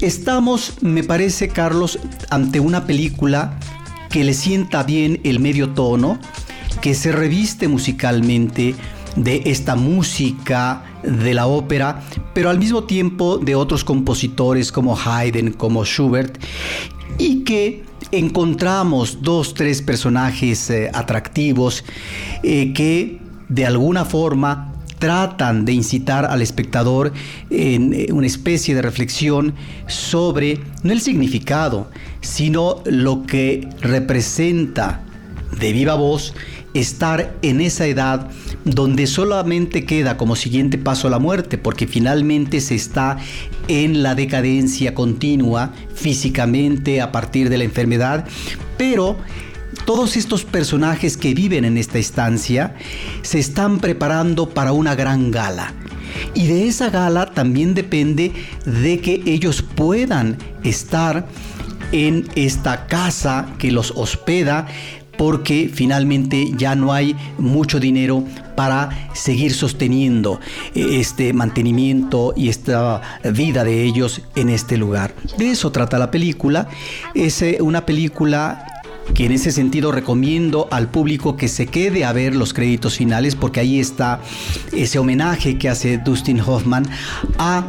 Estamos, 0.00 0.78
me 0.80 1.04
parece, 1.04 1.48
Carlos, 1.48 1.98
ante 2.30 2.60
una 2.60 2.86
película 2.86 3.60
que 4.08 4.24
le 4.24 4.32
sienta 4.32 4.84
bien 4.84 5.20
el 5.22 5.38
medio 5.38 5.68
tono, 5.68 6.18
que 6.80 6.94
se 6.94 7.12
reviste 7.12 7.68
musicalmente 7.68 8.74
de 9.16 9.42
esta 9.44 9.76
música 9.76 10.82
de 11.02 11.34
la 11.34 11.46
ópera, 11.46 12.02
pero 12.32 12.48
al 12.48 12.58
mismo 12.58 12.84
tiempo 12.84 13.36
de 13.36 13.54
otros 13.54 13.84
compositores 13.84 14.72
como 14.72 14.96
Haydn, 14.98 15.52
como 15.52 15.84
Schubert, 15.84 16.38
y 17.18 17.44
que 17.44 17.84
encontramos 18.12 19.22
dos, 19.22 19.54
tres 19.54 19.82
personajes 19.82 20.70
eh, 20.70 20.90
atractivos 20.92 21.84
eh, 22.42 22.72
que 22.72 23.20
de 23.48 23.66
alguna 23.66 24.04
forma 24.04 24.72
tratan 24.98 25.64
de 25.64 25.72
incitar 25.72 26.24
al 26.24 26.42
espectador 26.42 27.12
en 27.50 27.92
eh, 27.92 28.06
una 28.12 28.26
especie 28.26 28.74
de 28.74 28.82
reflexión 28.82 29.54
sobre 29.86 30.60
no 30.82 30.92
el 30.92 31.00
significado, 31.00 31.90
sino 32.20 32.82
lo 32.84 33.24
que 33.24 33.68
representa 33.80 35.02
de 35.58 35.72
viva 35.72 35.94
voz 35.94 36.34
estar 36.80 37.36
en 37.42 37.60
esa 37.60 37.86
edad 37.86 38.30
donde 38.64 39.06
solamente 39.06 39.84
queda 39.84 40.16
como 40.16 40.36
siguiente 40.36 40.78
paso 40.78 41.08
la 41.08 41.18
muerte, 41.18 41.58
porque 41.58 41.86
finalmente 41.86 42.60
se 42.60 42.74
está 42.74 43.18
en 43.68 44.02
la 44.02 44.14
decadencia 44.14 44.94
continua 44.94 45.72
físicamente 45.94 47.00
a 47.00 47.12
partir 47.12 47.48
de 47.48 47.58
la 47.58 47.64
enfermedad, 47.64 48.26
pero 48.76 49.16
todos 49.84 50.16
estos 50.16 50.44
personajes 50.44 51.16
que 51.16 51.34
viven 51.34 51.64
en 51.64 51.78
esta 51.78 51.98
estancia 51.98 52.74
se 53.22 53.38
están 53.38 53.78
preparando 53.78 54.50
para 54.50 54.72
una 54.72 54.94
gran 54.94 55.30
gala. 55.30 55.72
Y 56.34 56.46
de 56.46 56.66
esa 56.66 56.90
gala 56.90 57.26
también 57.26 57.74
depende 57.74 58.32
de 58.64 59.00
que 59.00 59.22
ellos 59.26 59.62
puedan 59.62 60.38
estar 60.64 61.26
en 61.92 62.26
esta 62.34 62.86
casa 62.86 63.54
que 63.58 63.70
los 63.70 63.92
hospeda 63.92 64.66
porque 65.16 65.70
finalmente 65.72 66.52
ya 66.56 66.74
no 66.74 66.92
hay 66.92 67.16
mucho 67.38 67.80
dinero 67.80 68.24
para 68.54 69.10
seguir 69.14 69.52
sosteniendo 69.52 70.40
eh, 70.74 70.98
este 71.00 71.32
mantenimiento 71.32 72.32
y 72.36 72.48
esta 72.48 73.20
vida 73.32 73.64
de 73.64 73.84
ellos 73.84 74.22
en 74.34 74.48
este 74.48 74.76
lugar. 74.76 75.14
De 75.38 75.50
eso 75.50 75.70
trata 75.72 75.98
la 75.98 76.10
película. 76.10 76.68
Es 77.14 77.42
eh, 77.42 77.58
una 77.60 77.86
película 77.86 78.66
que 79.14 79.26
en 79.26 79.32
ese 79.32 79.52
sentido 79.52 79.92
recomiendo 79.92 80.68
al 80.70 80.88
público 80.88 81.36
que 81.36 81.48
se 81.48 81.66
quede 81.66 82.04
a 82.04 82.12
ver 82.12 82.34
los 82.34 82.52
créditos 82.52 82.96
finales 82.96 83.36
porque 83.36 83.60
ahí 83.60 83.78
está 83.78 84.20
ese 84.72 84.98
homenaje 84.98 85.58
que 85.58 85.68
hace 85.68 85.98
Dustin 85.98 86.40
Hoffman 86.40 86.84
a 87.38 87.66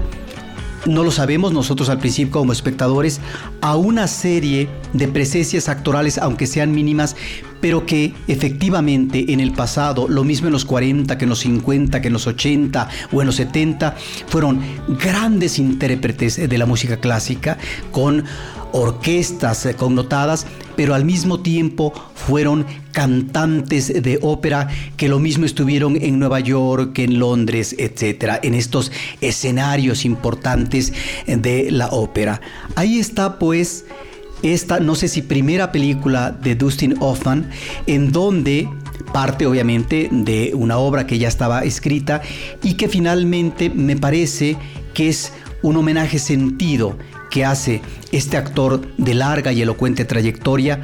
no 0.87 1.03
lo 1.03 1.11
sabemos 1.11 1.53
nosotros 1.53 1.89
al 1.89 1.99
principio 1.99 2.31
como 2.31 2.51
espectadores, 2.51 3.19
a 3.61 3.75
una 3.75 4.07
serie 4.07 4.69
de 4.93 5.07
presencias 5.07 5.69
actorales, 5.69 6.17
aunque 6.17 6.47
sean 6.47 6.71
mínimas, 6.71 7.15
pero 7.61 7.85
que 7.85 8.13
efectivamente 8.27 9.31
en 9.33 9.39
el 9.39 9.51
pasado, 9.51 10.07
lo 10.07 10.23
mismo 10.23 10.47
en 10.47 10.53
los 10.53 10.65
40 10.65 11.17
que 11.17 11.25
en 11.25 11.29
los 11.29 11.39
50, 11.39 12.01
que 12.01 12.07
en 12.07 12.13
los 12.13 12.27
80 12.27 12.89
o 13.11 13.21
en 13.21 13.27
los 13.27 13.35
70, 13.35 13.95
fueron 14.27 14.61
grandes 14.99 15.59
intérpretes 15.59 16.49
de 16.49 16.57
la 16.57 16.65
música 16.65 16.97
clásica 16.97 17.57
con 17.91 18.23
orquestas 18.71 19.67
connotadas, 19.77 20.45
pero 20.77 20.93
al 20.95 21.03
mismo 21.03 21.41
tiempo 21.41 21.91
fueron 22.15 22.65
cantantes 22.93 24.01
de 24.01 24.19
ópera 24.21 24.69
que 24.95 25.09
lo 25.09 25.19
mismo 25.19 25.45
estuvieron 25.45 25.97
en 26.01 26.19
Nueva 26.19 26.39
York, 26.39 26.93
que 26.93 27.03
en 27.03 27.19
Londres, 27.19 27.75
etcétera, 27.77 28.39
en 28.41 28.53
estos 28.53 28.91
escenarios 29.19 30.05
importantes 30.05 30.93
de 31.25 31.71
la 31.71 31.89
ópera. 31.89 32.39
Ahí 32.75 32.99
está 32.99 33.39
pues 33.39 33.85
esta, 34.43 34.79
no 34.79 34.95
sé 34.95 35.07
si 35.07 35.23
primera 35.23 35.71
película 35.71 36.31
de 36.31 36.55
Dustin 36.55 36.95
Hoffman, 36.99 37.49
en 37.87 38.11
donde 38.11 38.69
parte 39.11 39.47
obviamente 39.47 40.09
de 40.11 40.51
una 40.53 40.77
obra 40.77 41.07
que 41.07 41.17
ya 41.17 41.27
estaba 41.27 41.63
escrita 41.63 42.21
y 42.61 42.75
que 42.75 42.87
finalmente 42.87 43.69
me 43.69 43.95
parece 43.95 44.57
que 44.93 45.09
es 45.09 45.33
un 45.63 45.77
homenaje 45.77 46.19
sentido 46.19 46.97
que 47.29 47.45
hace 47.45 47.81
este 48.11 48.37
actor 48.37 48.87
de 48.97 49.13
larga 49.13 49.51
y 49.51 49.61
elocuente 49.61 50.05
trayectoria 50.05 50.81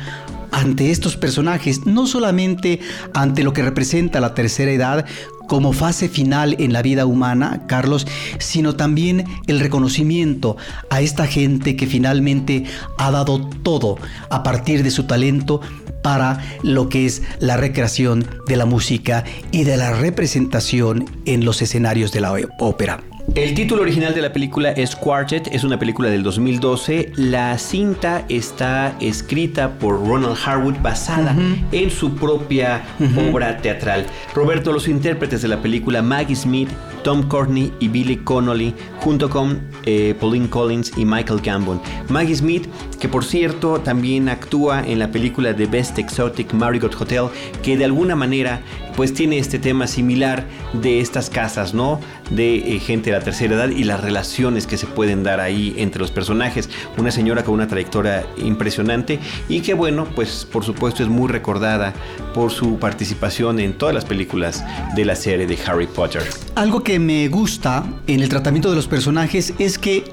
ante 0.52 0.92
estos 0.92 1.18
personajes, 1.18 1.86
no 1.86 2.06
solamente 2.06 2.80
ante 3.14 3.44
lo 3.44 3.54
que 3.54 3.64
representa 3.64 4.20
la 4.20 4.36
tercera 4.36 4.72
edad 4.72 5.06
como 5.48 5.74
fase 5.74 6.08
final 6.08 6.56
en 6.60 6.72
la 6.74 6.82
vida 6.82 7.06
humana, 7.06 7.64
Carlos, 7.68 8.08
sino 8.40 8.76
también 8.76 9.26
el 9.48 9.60
reconocimiento 9.60 10.56
a 10.90 11.02
esta 11.02 11.28
gente 11.28 11.76
que 11.76 11.88
finalmente 11.88 12.66
ha 12.98 13.12
dado 13.12 13.46
todo 13.64 13.98
a 14.30 14.44
partir 14.44 14.84
de 14.84 14.92
su 14.92 15.04
talento 15.04 15.60
para 16.02 16.40
lo 16.64 16.88
que 16.88 17.06
es 17.06 17.24
la 17.40 17.58
recreación 17.58 18.26
de 18.48 18.58
la 18.58 18.66
música 18.66 19.24
y 19.52 19.64
de 19.64 19.78
la 19.78 19.92
representación 19.92 21.06
en 21.26 21.46
los 21.46 21.62
escenarios 21.62 22.12
de 22.12 22.22
la 22.22 22.34
ópera. 22.60 23.04
El 23.36 23.56
título 23.56 23.82
original 23.82 24.14
de 24.14 24.22
la 24.22 24.32
película 24.32 24.72
es 24.72 24.96
Quartet, 24.96 25.48
es 25.48 25.64
una 25.64 25.80
película 25.80 26.10
del 26.10 26.22
2012. 26.22 27.14
La 27.16 27.58
cinta 27.58 28.26
está 28.30 28.96
escrita 29.00 29.72
por 29.80 30.06
Ronald 30.06 30.38
Harwood 30.46 30.76
basada 30.84 31.36
en 31.72 31.90
su 31.90 32.14
propia 32.14 32.84
obra 33.32 33.58
teatral. 33.58 34.06
Roberto, 34.36 34.72
los 34.72 34.88
intérpretes 34.88 35.42
de 35.42 35.48
la 35.48 35.62
película 35.64 36.04
Maggie 36.04 36.36
Smith, 36.36 36.70
Tom 37.04 37.28
Courtney 37.28 37.74
y 37.80 37.88
Billy 37.88 38.18
Connolly, 38.18 38.76
junto 39.00 39.32
con 39.32 39.62
eh, 39.86 40.16
Pauline 40.20 40.48
Collins 40.48 40.92
y 40.96 41.04
Michael 41.04 41.42
Gambon. 41.42 41.82
Maggie 42.10 42.36
Smith, 42.36 42.68
que 43.00 43.10
por 43.10 43.26
cierto 43.26 43.80
también 43.80 44.30
actúa 44.30 44.86
en 44.86 45.00
la 45.00 45.10
película 45.10 45.56
The 45.56 45.66
Best 45.66 45.98
Exotic 45.98 46.54
Marigold 46.54 47.02
Hotel, 47.02 47.26
que 47.64 47.78
de 47.78 47.86
alguna 47.86 48.16
manera 48.16 48.62
pues 48.96 49.14
tiene 49.14 49.38
este 49.38 49.60
tema 49.60 49.88
similar 49.88 50.46
de 50.74 51.00
estas 51.00 51.30
casas, 51.30 51.74
¿no? 51.74 52.00
De 52.32 52.76
eh, 52.76 52.80
gente 52.80 53.12
de 53.12 53.18
la 53.18 53.24
tercera 53.24 53.56
edad 53.56 53.70
y 53.70 53.84
las 53.84 54.02
relaciones 54.02 54.68
que 54.68 54.78
se 54.78 54.88
pueden 54.88 55.24
dar 55.24 55.40
ahí 55.40 55.74
entre 55.78 56.00
los 56.00 56.12
personajes. 56.12 56.70
Una 56.98 57.12
señora 57.12 57.44
con 57.44 57.56
una 57.56 57.68
trayectoria 57.68 58.26
impresionante 58.38 59.20
y 59.50 59.62
que 59.62 59.74
bueno, 59.74 60.06
pues 60.16 60.48
por 60.52 60.64
supuesto 60.64 61.04
es 61.04 61.10
muy 61.10 61.28
recordada 61.28 61.94
por 62.34 62.52
su 62.52 62.80
participación 62.80 63.60
en 63.60 63.74
todas 63.74 63.96
las 63.96 64.06
películas 64.06 64.64
de 64.96 65.06
la 65.06 65.16
serie 65.16 65.46
de 65.46 65.58
Harry 65.66 65.88
Potter. 65.88 66.24
Algo 66.56 66.84
que 66.84 67.00
me 67.00 67.28
gusta 67.28 67.84
en 68.08 68.22
el 68.22 68.30
tratamiento 68.30 68.70
de 68.70 68.76
los 68.76 68.88
personajes 68.88 69.54
es 69.60 69.78
que 69.78 70.06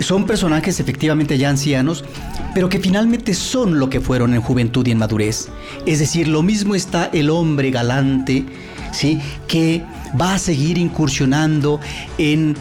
son 0.00 0.26
personajes 0.26 0.80
efectivamente 0.80 1.38
ya 1.38 1.50
ancianos, 1.50 2.04
pero 2.54 2.68
que 2.68 2.78
finalmente 2.78 3.34
son 3.34 3.78
lo 3.78 3.90
que 3.90 4.00
fueron 4.00 4.34
en 4.34 4.40
juventud 4.40 4.86
y 4.86 4.90
en 4.90 4.98
madurez. 4.98 5.48
Es 5.86 5.98
decir, 5.98 6.28
lo 6.28 6.42
mismo 6.42 6.74
está 6.74 7.10
el 7.12 7.30
hombre 7.30 7.70
galante, 7.70 8.44
¿sí? 8.92 9.20
que 9.46 9.82
va 10.20 10.34
a 10.34 10.38
seguir 10.38 10.78
incursionando 10.78 11.80
en 12.18 12.56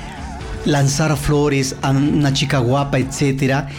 lanzar 0.66 1.16
flores 1.18 1.76
a 1.82 1.92
una 1.92 2.34
chica 2.34 2.60
guapa, 2.60 3.00
etcétera, 3.00 3.70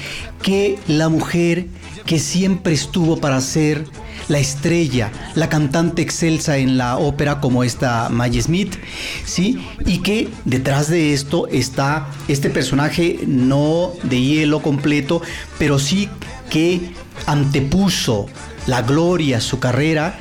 que 0.43 0.79
la 0.89 1.09
mujer 1.09 1.67
que 2.07 2.19
siempre 2.19 2.73
estuvo 2.73 3.19
para 3.19 3.41
ser 3.41 3.85
la 4.29 4.39
estrella, 4.39 5.11
la 5.35 5.49
cantante 5.49 6.03
excelsa 6.03 6.59
en 6.59 6.79
la 6.79 6.99
ópera 6.99 7.41
como 7.41 7.65
esta 7.65 8.09
Maggie 8.09 8.43
Smith, 8.43 8.77
¿sí? 9.25 9.59
Y 9.87 9.99
que 9.99 10.29
detrás 10.45 10.89
de 10.89 11.13
esto 11.13 11.47
está 11.49 12.09
este 12.29 12.51
personaje 12.51 13.21
no 13.27 13.93
de 14.03 14.21
hielo 14.21 14.63
completo, 14.63 15.23
pero 15.59 15.79
sí 15.79 16.09
que 16.51 16.81
antepuso 17.27 18.27
la 18.67 18.83
gloria, 18.83 19.41
su 19.41 19.59
carrera, 19.59 20.19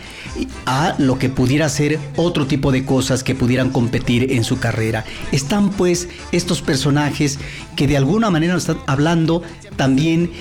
a 0.66 0.96
lo 0.98 1.18
que 1.20 1.30
pudiera 1.30 1.68
ser 1.70 2.00
otro 2.16 2.48
tipo 2.48 2.72
de 2.72 2.86
cosas 2.86 3.24
que 3.24 3.36
pudieran 3.36 3.70
competir 3.70 4.32
en 4.32 4.44
su 4.44 4.60
carrera. 4.60 5.06
Están 5.32 5.70
pues 5.72 6.08
estos 6.32 6.62
personajes 6.62 7.40
que 7.76 7.88
de 7.88 7.98
alguna 7.98 8.30
manera 8.30 8.56
están 8.56 8.78
hablando 8.88 9.42
también 9.76 10.32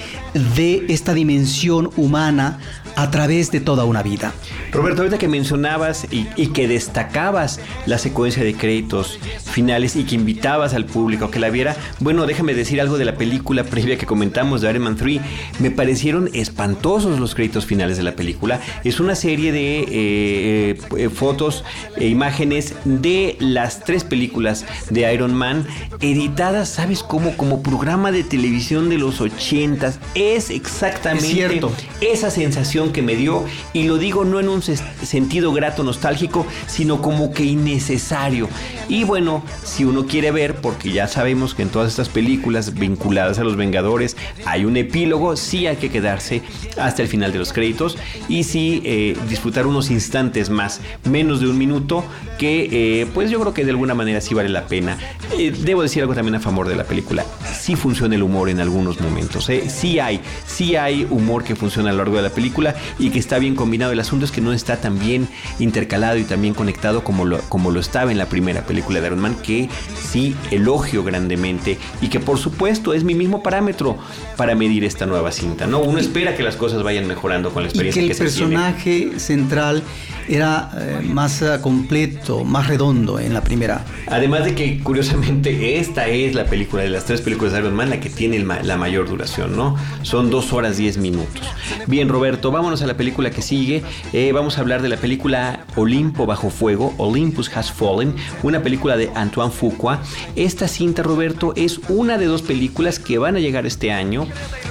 de 0.56 0.84
esta 0.88 1.14
dimensión 1.14 1.90
humana 1.96 2.58
a 2.98 3.12
través 3.12 3.52
de 3.52 3.60
toda 3.60 3.84
una 3.84 4.02
vida. 4.02 4.32
Roberto, 4.72 5.02
ahorita 5.02 5.18
que 5.18 5.28
mencionabas 5.28 6.08
y, 6.10 6.48
que 6.48 6.66
destacabas 6.66 7.60
la 7.86 7.96
secuencia 7.96 8.42
de 8.42 8.54
créditos 8.54 9.20
finales 9.44 9.94
y 9.94 10.02
que 10.02 10.16
invitabas 10.16 10.74
al 10.74 10.84
público 10.84 11.26
a 11.26 11.30
que 11.30 11.38
la 11.38 11.48
viera, 11.48 11.76
bueno, 12.00 12.26
déjame 12.26 12.54
decir 12.54 12.80
algo 12.80 12.98
de 12.98 13.04
la 13.04 13.14
película 13.14 13.62
previa 13.62 13.96
que 13.96 14.04
comentamos 14.04 14.62
de 14.62 14.70
Iron 14.70 14.82
Man 14.82 14.96
3. 14.96 15.20
Me 15.60 15.70
parecieron 15.70 16.28
espantosos 16.32 17.20
los 17.20 17.36
créditos 17.36 17.66
finales 17.66 17.98
de 17.98 18.02
la 18.02 18.16
película. 18.16 18.60
Es 18.82 18.98
una 18.98 19.14
serie 19.14 19.52
de 19.52 19.84
eh, 19.88 20.78
eh, 20.96 21.08
fotos 21.08 21.64
e 21.96 22.08
imágenes 22.08 22.74
de 22.84 23.36
las 23.38 23.84
tres 23.84 24.02
películas 24.02 24.66
de 24.90 25.12
Iron 25.14 25.34
Man 25.34 25.64
editadas, 26.00 26.68
¿sabes 26.70 27.04
cómo? 27.04 27.36
Como 27.36 27.62
programa 27.62 28.10
de 28.10 28.24
televisión 28.24 28.88
de 28.88 28.98
los 28.98 29.20
80 29.20 29.92
Es 30.14 30.50
exactamente 30.50 31.60
esa 32.00 32.30
sensación 32.30 32.87
que 32.92 33.02
me 33.02 33.16
dio 33.16 33.44
y 33.72 33.84
lo 33.84 33.98
digo 33.98 34.24
no 34.24 34.40
en 34.40 34.48
un 34.48 34.62
sentido 34.62 35.52
grato 35.52 35.82
nostálgico, 35.82 36.46
sino 36.66 37.00
como 37.02 37.32
que 37.32 37.44
innecesario. 37.44 38.48
Y 38.88 39.04
bueno, 39.04 39.42
si 39.64 39.84
uno 39.84 40.06
quiere 40.06 40.30
ver, 40.30 40.56
porque 40.56 40.92
ya 40.92 41.08
sabemos 41.08 41.54
que 41.54 41.62
en 41.62 41.68
todas 41.68 41.88
estas 41.88 42.08
películas 42.08 42.74
vinculadas 42.74 43.38
a 43.38 43.44
los 43.44 43.56
Vengadores 43.56 44.16
hay 44.44 44.64
un 44.64 44.76
epílogo, 44.76 45.36
sí 45.36 45.66
hay 45.66 45.76
que 45.76 45.90
quedarse 45.90 46.42
hasta 46.78 47.02
el 47.02 47.08
final 47.08 47.32
de 47.32 47.38
los 47.38 47.52
créditos 47.52 47.98
y 48.28 48.44
sí 48.44 48.82
eh, 48.84 49.16
disfrutar 49.28 49.66
unos 49.66 49.90
instantes 49.90 50.50
más, 50.50 50.80
menos 51.04 51.40
de 51.40 51.48
un 51.48 51.58
minuto, 51.58 52.04
que 52.38 52.68
eh, 53.00 53.06
pues 53.14 53.30
yo 53.30 53.40
creo 53.40 53.54
que 53.54 53.64
de 53.64 53.70
alguna 53.70 53.94
manera 53.94 54.20
sí 54.20 54.34
vale 54.34 54.48
la 54.48 54.66
pena. 54.66 54.98
Eh, 55.36 55.52
debo 55.56 55.82
decir 55.82 56.02
algo 56.02 56.14
también 56.14 56.36
a 56.36 56.40
favor 56.40 56.68
de 56.68 56.76
la 56.76 56.84
película. 56.84 57.24
Sí 57.58 57.76
funciona 57.76 58.14
el 58.14 58.22
humor 58.22 58.48
en 58.48 58.60
algunos 58.60 59.00
momentos. 59.00 59.50
Sí 59.68 59.98
hay, 59.98 60.20
sí 60.46 60.76
hay 60.76 61.06
humor 61.10 61.44
que 61.44 61.56
funciona 61.56 61.90
a 61.90 61.92
lo 61.92 61.98
largo 61.98 62.16
de 62.16 62.22
la 62.22 62.30
película 62.30 62.74
y 62.98 63.10
que 63.10 63.18
está 63.18 63.38
bien 63.38 63.54
combinado. 63.54 63.92
El 63.92 64.00
asunto 64.00 64.24
es 64.24 64.32
que 64.32 64.40
no 64.40 64.52
está 64.52 64.80
tan 64.80 64.98
bien 64.98 65.28
intercalado 65.58 66.18
y 66.18 66.24
tan 66.24 66.42
bien 66.42 66.54
conectado 66.54 67.04
como 67.04 67.24
lo, 67.24 67.40
como 67.42 67.70
lo 67.70 67.80
estaba 67.80 68.12
en 68.12 68.18
la 68.18 68.26
primera 68.26 68.66
película 68.66 69.00
de 69.00 69.06
Iron 69.06 69.20
Man, 69.20 69.36
que 69.36 69.68
sí 70.00 70.34
elogio 70.50 71.04
grandemente 71.04 71.78
y 72.00 72.08
que 72.08 72.20
por 72.20 72.38
supuesto 72.38 72.94
es 72.94 73.04
mi 73.04 73.14
mismo 73.14 73.42
parámetro 73.42 73.98
para 74.36 74.54
medir 74.54 74.84
esta 74.84 75.06
nueva 75.06 75.32
cinta. 75.32 75.66
¿no? 75.66 75.80
Uno 75.80 75.98
espera 75.98 76.36
que 76.36 76.42
las 76.42 76.56
cosas 76.56 76.82
vayan 76.82 77.06
mejorando 77.06 77.52
con 77.52 77.62
la 77.62 77.68
experiencia 77.68 78.02
y 78.02 78.06
que, 78.06 78.12
el 78.12 78.18
personaje 78.18 79.20
central 79.20 79.82
era 80.28 80.70
eh, 80.76 81.00
más 81.02 81.42
eh, 81.42 81.58
completo, 81.60 82.44
más 82.44 82.68
redondo 82.68 83.18
en 83.18 83.34
la 83.34 83.40
primera. 83.40 83.84
Además 84.08 84.44
de 84.44 84.54
que, 84.54 84.80
curiosamente, 84.82 85.78
esta 85.78 86.06
es 86.08 86.34
la 86.34 86.44
película 86.44 86.82
de 86.82 86.90
las 86.90 87.04
tres 87.04 87.20
películas 87.20 87.52
de 87.52 87.60
Iron 87.60 87.74
Man 87.74 87.90
la 87.90 88.00
que 88.00 88.10
tiene 88.10 88.38
la 88.38 88.76
mayor 88.76 89.08
duración, 89.08 89.56
¿no? 89.56 89.76
Son 90.02 90.30
dos 90.30 90.52
horas 90.52 90.76
diez 90.76 90.98
minutos. 90.98 91.42
Bien, 91.86 92.08
Roberto, 92.08 92.50
vámonos 92.50 92.82
a 92.82 92.86
la 92.86 92.96
película 92.96 93.30
que 93.30 93.42
sigue. 93.42 93.82
Eh, 94.12 94.32
vamos 94.32 94.58
a 94.58 94.60
hablar 94.60 94.82
de 94.82 94.88
la 94.88 94.96
película 94.96 95.64
Olimpo 95.76 96.26
bajo 96.26 96.50
fuego, 96.50 96.94
Olympus 96.98 97.50
Has 97.56 97.72
Fallen, 97.72 98.14
una 98.42 98.62
película 98.62 98.96
de 98.96 99.10
Antoine 99.14 99.52
Fuqua. 99.52 100.00
Esta 100.36 100.68
cinta, 100.68 101.02
Roberto, 101.02 101.52
es 101.56 101.80
una 101.88 102.18
de 102.18 102.26
dos 102.26 102.42
películas 102.42 102.98
que 102.98 103.18
van 103.18 103.36
a 103.36 103.40
llegar 103.40 103.66
este 103.66 103.92
año 103.92 104.26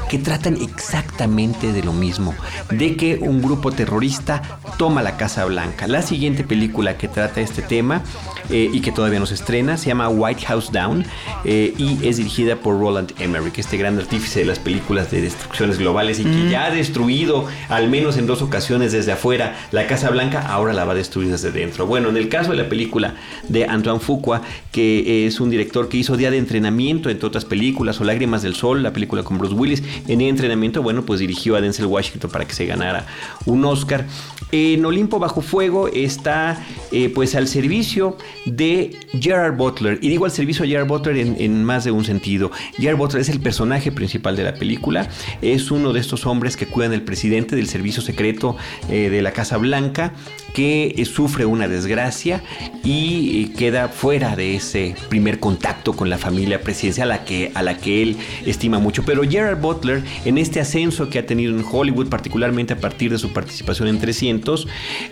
que 0.09 0.17
tratan 0.19 0.57
exactamente 0.61 1.73
de 1.73 1.83
lo 1.83 1.93
mismo, 1.93 2.33
de 2.69 2.95
que 2.95 3.17
un 3.21 3.41
grupo 3.41 3.71
terrorista 3.71 4.41
toma 4.77 5.01
la 5.01 5.17
Casa 5.17 5.46
Blanca. 5.47 5.87
La 5.87 6.01
siguiente 6.01 6.43
película 6.43 6.97
que 6.97 7.07
trata 7.07 7.41
este 7.41 7.61
tema 7.61 8.03
eh, 8.49 8.69
y 8.71 8.81
que 8.81 8.91
todavía 8.91 9.19
no 9.19 9.25
se 9.25 9.33
estrena 9.33 9.77
se 9.77 9.87
llama 9.87 10.09
White 10.09 10.45
House 10.45 10.71
Down 10.71 11.05
eh, 11.43 11.73
y 11.77 12.07
es 12.07 12.17
dirigida 12.17 12.55
por 12.57 12.79
Roland 12.79 13.13
Emmerich, 13.19 13.57
este 13.57 13.77
gran 13.77 13.97
artífice 13.97 14.39
de 14.39 14.45
las 14.45 14.59
películas 14.59 15.11
de 15.11 15.21
destrucciones 15.21 15.77
globales 15.77 16.19
y 16.19 16.23
que 16.23 16.29
mm. 16.29 16.49
ya 16.49 16.65
ha 16.65 16.69
destruido 16.71 17.47
al 17.69 17.89
menos 17.89 18.17
en 18.17 18.27
dos 18.27 18.41
ocasiones 18.41 18.91
desde 18.91 19.11
afuera 19.11 19.55
la 19.71 19.87
Casa 19.87 20.09
Blanca, 20.09 20.41
ahora 20.41 20.73
la 20.73 20.85
va 20.85 20.93
a 20.93 20.95
destruir 20.95 21.29
desde 21.29 21.51
dentro. 21.51 21.87
Bueno, 21.87 22.09
en 22.09 22.17
el 22.17 22.29
caso 22.29 22.51
de 22.51 22.57
la 22.57 22.69
película 22.69 23.15
de 23.47 23.65
Antoine 23.65 23.99
Fuqua, 23.99 24.41
que 24.71 25.25
es 25.25 25.39
un 25.39 25.49
director 25.49 25.89
que 25.89 25.97
hizo 25.97 26.17
Día 26.17 26.31
de 26.31 26.37
Entrenamiento, 26.37 27.09
entre 27.09 27.27
otras 27.27 27.45
películas, 27.45 27.99
o 27.99 28.03
Lágrimas 28.03 28.41
del 28.41 28.55
Sol, 28.55 28.83
la 28.83 28.93
película 28.93 29.23
con 29.23 29.37
Bruce 29.37 29.53
Willis, 29.55 29.83
en 30.07 30.21
el 30.21 30.27
entrenamiento, 30.27 30.81
bueno, 30.81 31.03
pues 31.03 31.19
dirigió 31.19 31.55
a 31.55 31.61
Denzel 31.61 31.85
Washington 31.85 32.31
para 32.31 32.45
que 32.45 32.53
se 32.53 32.65
ganara 32.65 33.05
un 33.45 33.63
Oscar. 33.65 34.05
En 34.51 34.85
Olimpo 34.85 35.19
Bajo 35.19 35.41
Fuego 35.41 35.89
está 35.89 36.63
eh, 36.91 37.11
pues 37.13 37.35
al 37.35 37.47
servicio 37.47 38.17
de 38.45 38.95
Gerard 39.19 39.57
Butler. 39.57 39.99
Y 40.01 40.07
digo 40.07 40.23
al 40.23 40.31
servicio 40.31 40.63
de 40.63 40.69
Gerard 40.69 40.87
Butler 40.87 41.17
en, 41.17 41.63
más 41.65 41.83
de 41.83 41.91
un 41.91 42.05
sentido. 42.05 42.51
Gerard 42.77 42.97
Butler 42.97 43.21
es 43.21 43.29
el 43.29 43.41
personaje 43.41 43.91
principal 43.91 44.37
de 44.37 44.43
la 44.43 44.53
película. 44.53 45.09
Es 45.41 45.69
uno 45.69 45.91
de 45.91 45.99
estos 45.99 46.25
hombres 46.25 46.55
que 46.55 46.65
cuidan 46.65 46.93
el 46.93 47.01
presidente 47.01 47.57
del 47.57 47.67
servicio 47.67 48.01
secreto 48.01 48.55
eh, 48.89 49.09
de 49.09 49.21
la 49.21 49.31
Casa 49.31 49.57
Blanca 49.57 50.13
que 50.53 50.95
eh, 50.97 51.05
sufre 51.05 51.45
una 51.45 51.67
desgracia 51.67 52.41
y 52.83 53.47
queda 53.49 53.89
fuera 53.89 54.35
de 54.35 54.55
ese 54.55 54.95
primer 55.09 55.39
contacto 55.39 55.93
con 55.93 56.09
la 56.09 56.17
familia 56.17 56.61
presidencial 56.61 57.11
a 57.11 57.17
la 57.17 57.25
que, 57.25 57.51
a 57.53 57.63
la 57.63 57.77
que 57.77 58.01
él 58.01 58.17
estima 58.45 58.79
mucho. 58.79 59.03
Pero 59.03 59.23
Gerard 59.23 59.59
Butler, 59.59 60.03
en 60.25 60.37
este 60.37 60.61
ascenso 60.61 61.09
que 61.09 61.19
ha 61.19 61.25
tenido 61.25 61.53
en 61.53 61.65
Hollywood, 61.69 62.07
particularmente 62.07 62.73
a 62.73 62.79
partir 62.79 63.11
de 63.11 63.17
su 63.17 63.33
participación 63.33 63.89
en 63.89 63.99
300, 63.99 64.36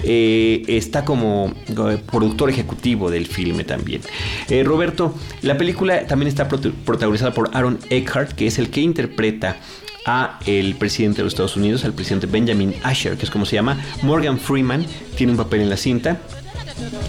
eh, 0.04 0.64
está 0.68 1.06
como 1.06 1.54
eh, 1.68 1.98
productor 2.12 2.50
ejecutivo 2.50 3.10
del 3.10 3.26
filme 3.26 3.64
también. 3.64 4.02
Eh, 4.50 4.64
Roberto, 4.64 5.16
la 5.42 5.58
película 5.58 6.08
también 6.08 6.28
está 6.28 6.48
protagonizada 6.48 7.34
por 7.34 7.50
Aaron 7.54 7.80
Eckhart, 7.90 8.34
que 8.34 8.48
es 8.48 8.60
el 8.60 8.70
que 8.70 8.82
interpreta 8.82 9.58
a 10.06 10.40
el 10.46 10.76
presidente 10.76 11.18
de 11.18 11.24
los 11.24 11.34
Estados 11.34 11.58
Unidos, 11.58 11.84
al 11.84 11.94
presidente 11.94 12.28
Benjamin 12.28 12.76
Asher, 12.84 13.18
que 13.18 13.26
es 13.26 13.32
como 13.32 13.46
se 13.46 13.56
llama. 13.56 13.78
Morgan 14.04 14.38
Freeman 14.38 14.86
tiene 15.18 15.32
un 15.32 15.38
papel 15.38 15.62
en 15.62 15.70
la 15.70 15.78
cinta 15.78 16.20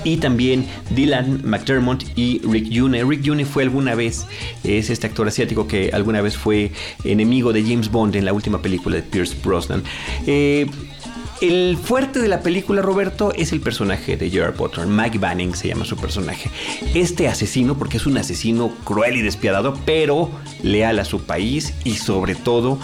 y 0.05 0.17
también 0.19 0.67
Dylan 0.91 1.43
McDermott 1.45 2.05
y 2.17 2.41
Rick 2.41 2.69
Yune. 2.69 3.05
Rick 3.05 3.23
Yune 3.23 3.45
fue 3.45 3.65
alguna 3.65 3.95
vez, 3.95 4.27
es 4.65 4.91
este 4.91 5.07
actor 5.07 5.27
asiático 5.29 5.67
que 5.67 5.91
alguna 5.93 6.21
vez 6.21 6.37
fue 6.37 6.73
enemigo 7.05 7.53
de 7.53 7.63
James 7.63 7.91
Bond 7.91 8.17
en 8.17 8.25
la 8.25 8.33
última 8.33 8.63
película 8.63 8.97
de 8.97 9.03
Pierce 9.03 9.37
Brosnan. 9.43 9.83
Eh, 10.27 10.67
el 11.41 11.77
fuerte 11.77 12.21
de 12.21 12.29
la 12.29 12.41
película, 12.41 12.83
Roberto, 12.83 13.33
es 13.35 13.53
el 13.53 13.61
personaje 13.61 14.17
de 14.17 14.31
Gerard 14.31 14.57
Butler. 14.57 14.87
Mike 14.87 15.19
Banning 15.19 15.55
se 15.55 15.69
llama 15.69 15.85
su 15.85 15.97
personaje. 15.97 16.51
Este 16.95 17.29
asesino, 17.29 17.77
porque 17.77 17.99
es 17.99 18.07
un 18.07 18.17
asesino 18.17 18.71
cruel 18.85 19.17
y 19.17 19.23
despiadado, 19.23 19.79
pero 19.85 20.31
leal 20.63 20.99
a 20.99 21.05
su 21.05 21.23
país 21.23 21.75
y 21.85 21.95
sobre 21.97 22.35
todo 22.35 22.79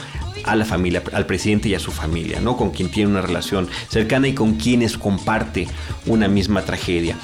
a 0.44 0.56
la 0.56 0.64
familia, 0.64 1.02
al 1.12 1.26
presidente 1.26 1.68
y 1.68 1.74
a 1.74 1.78
su 1.78 1.92
familia, 1.92 2.40
¿no? 2.40 2.56
Con 2.56 2.70
quien 2.70 2.90
tiene 2.90 3.10
una 3.10 3.22
relación 3.22 3.68
cercana 3.88 4.28
y 4.28 4.34
con 4.34 4.54
quienes 4.54 4.98
comparte 4.98 5.68
una 6.06 6.28
misma 6.28 6.62
tragedia. 6.62 7.16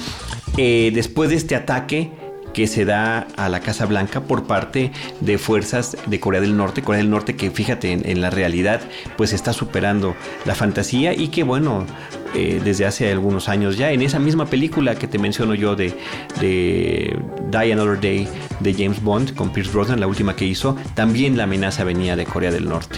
Eh, 0.57 0.91
después 0.93 1.29
de 1.29 1.35
este 1.35 1.55
ataque, 1.55 2.11
que 2.53 2.67
se 2.67 2.85
da 2.85 3.27
a 3.35 3.49
la 3.49 3.59
Casa 3.59 3.85
Blanca 3.85 4.21
por 4.21 4.45
parte 4.45 4.91
de 5.21 5.37
fuerzas 5.37 5.97
de 6.05 6.19
Corea 6.19 6.41
del 6.41 6.57
Norte. 6.57 6.81
Corea 6.81 7.01
del 7.01 7.09
Norte 7.09 7.35
que 7.35 7.51
fíjate 7.51 7.91
en, 7.91 8.21
la 8.21 8.29
realidad 8.29 8.81
pues 9.17 9.33
está 9.33 9.53
superando 9.53 10.15
la 10.45 10.55
fantasía 10.55 11.13
y 11.13 11.29
que 11.29 11.43
bueno 11.43 11.85
eh, 12.35 12.61
desde 12.63 12.85
hace 12.85 13.11
algunos 13.11 13.49
años 13.49 13.77
ya. 13.77 13.91
En 13.91 14.01
esa 14.01 14.19
misma 14.19 14.45
película 14.45 14.95
que 14.95 15.07
te 15.07 15.17
menciono 15.17 15.55
yo 15.55 15.75
de, 15.75 15.93
de 16.39 17.17
Die 17.51 17.73
Another 17.73 17.99
Day 17.99 18.27
de 18.59 18.73
James 18.73 19.01
Bond 19.01 19.35
con 19.35 19.51
Pierce 19.51 19.71
Brosnan, 19.71 19.99
la 19.99 20.07
última 20.07 20.35
que 20.35 20.45
hizo, 20.45 20.75
también 20.95 21.37
la 21.37 21.43
amenaza 21.43 21.83
venía 21.83 22.15
de 22.15 22.25
Corea 22.25 22.51
del 22.51 22.67
Norte. 22.67 22.97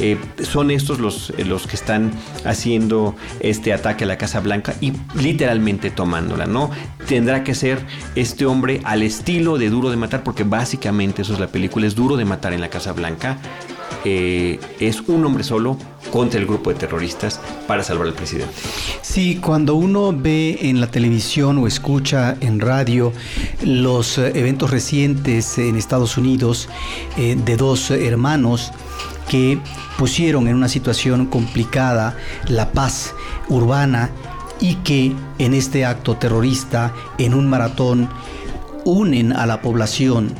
Eh, 0.00 0.18
son 0.42 0.70
estos 0.70 0.98
los, 0.98 1.30
eh, 1.36 1.44
los 1.44 1.66
que 1.66 1.76
están 1.76 2.12
haciendo 2.44 3.14
este 3.40 3.72
ataque 3.72 4.04
a 4.04 4.06
la 4.06 4.18
Casa 4.18 4.40
Blanca 4.40 4.74
y 4.80 4.92
literalmente 5.20 5.90
tomándola, 5.90 6.46
¿no? 6.46 6.70
Tendrá 7.06 7.44
que 7.44 7.54
ser 7.54 7.78
este 8.14 8.46
hombre 8.46 8.80
al 8.84 9.02
estilo 9.02 9.58
de 9.58 9.70
Duro 9.70 9.90
de 9.90 9.96
Matar, 9.96 10.22
porque 10.22 10.44
básicamente 10.44 11.22
eso 11.22 11.34
es 11.34 11.40
la 11.40 11.48
película, 11.48 11.86
es 11.86 11.94
Duro 11.94 12.16
de 12.16 12.24
Matar 12.24 12.52
en 12.52 12.60
la 12.60 12.68
Casa 12.68 12.92
Blanca. 12.92 13.38
Es 14.04 15.00
un 15.06 15.24
hombre 15.24 15.44
solo 15.44 15.76
contra 16.10 16.40
el 16.40 16.46
grupo 16.46 16.70
de 16.70 16.76
terroristas 16.76 17.40
para 17.66 17.82
salvar 17.82 18.08
al 18.08 18.14
presidente. 18.14 18.52
Sí, 19.00 19.36
cuando 19.36 19.74
uno 19.74 20.12
ve 20.12 20.58
en 20.62 20.80
la 20.80 20.88
televisión 20.88 21.58
o 21.58 21.66
escucha 21.66 22.36
en 22.40 22.60
radio 22.60 23.12
los 23.62 24.18
eh, 24.18 24.32
eventos 24.34 24.70
recientes 24.70 25.58
en 25.58 25.76
Estados 25.76 26.16
Unidos 26.16 26.68
eh, 27.16 27.36
de 27.42 27.56
dos 27.56 27.90
hermanos 27.90 28.72
que 29.28 29.58
pusieron 29.98 30.48
en 30.48 30.56
una 30.56 30.68
situación 30.68 31.26
complicada 31.26 32.16
la 32.48 32.72
paz 32.72 33.14
urbana 33.48 34.10
y 34.60 34.76
que 34.76 35.12
en 35.38 35.54
este 35.54 35.84
acto 35.84 36.16
terrorista, 36.16 36.92
en 37.18 37.34
un 37.34 37.48
maratón, 37.48 38.08
unen 38.84 39.32
a 39.32 39.46
la 39.46 39.60
población, 39.60 40.34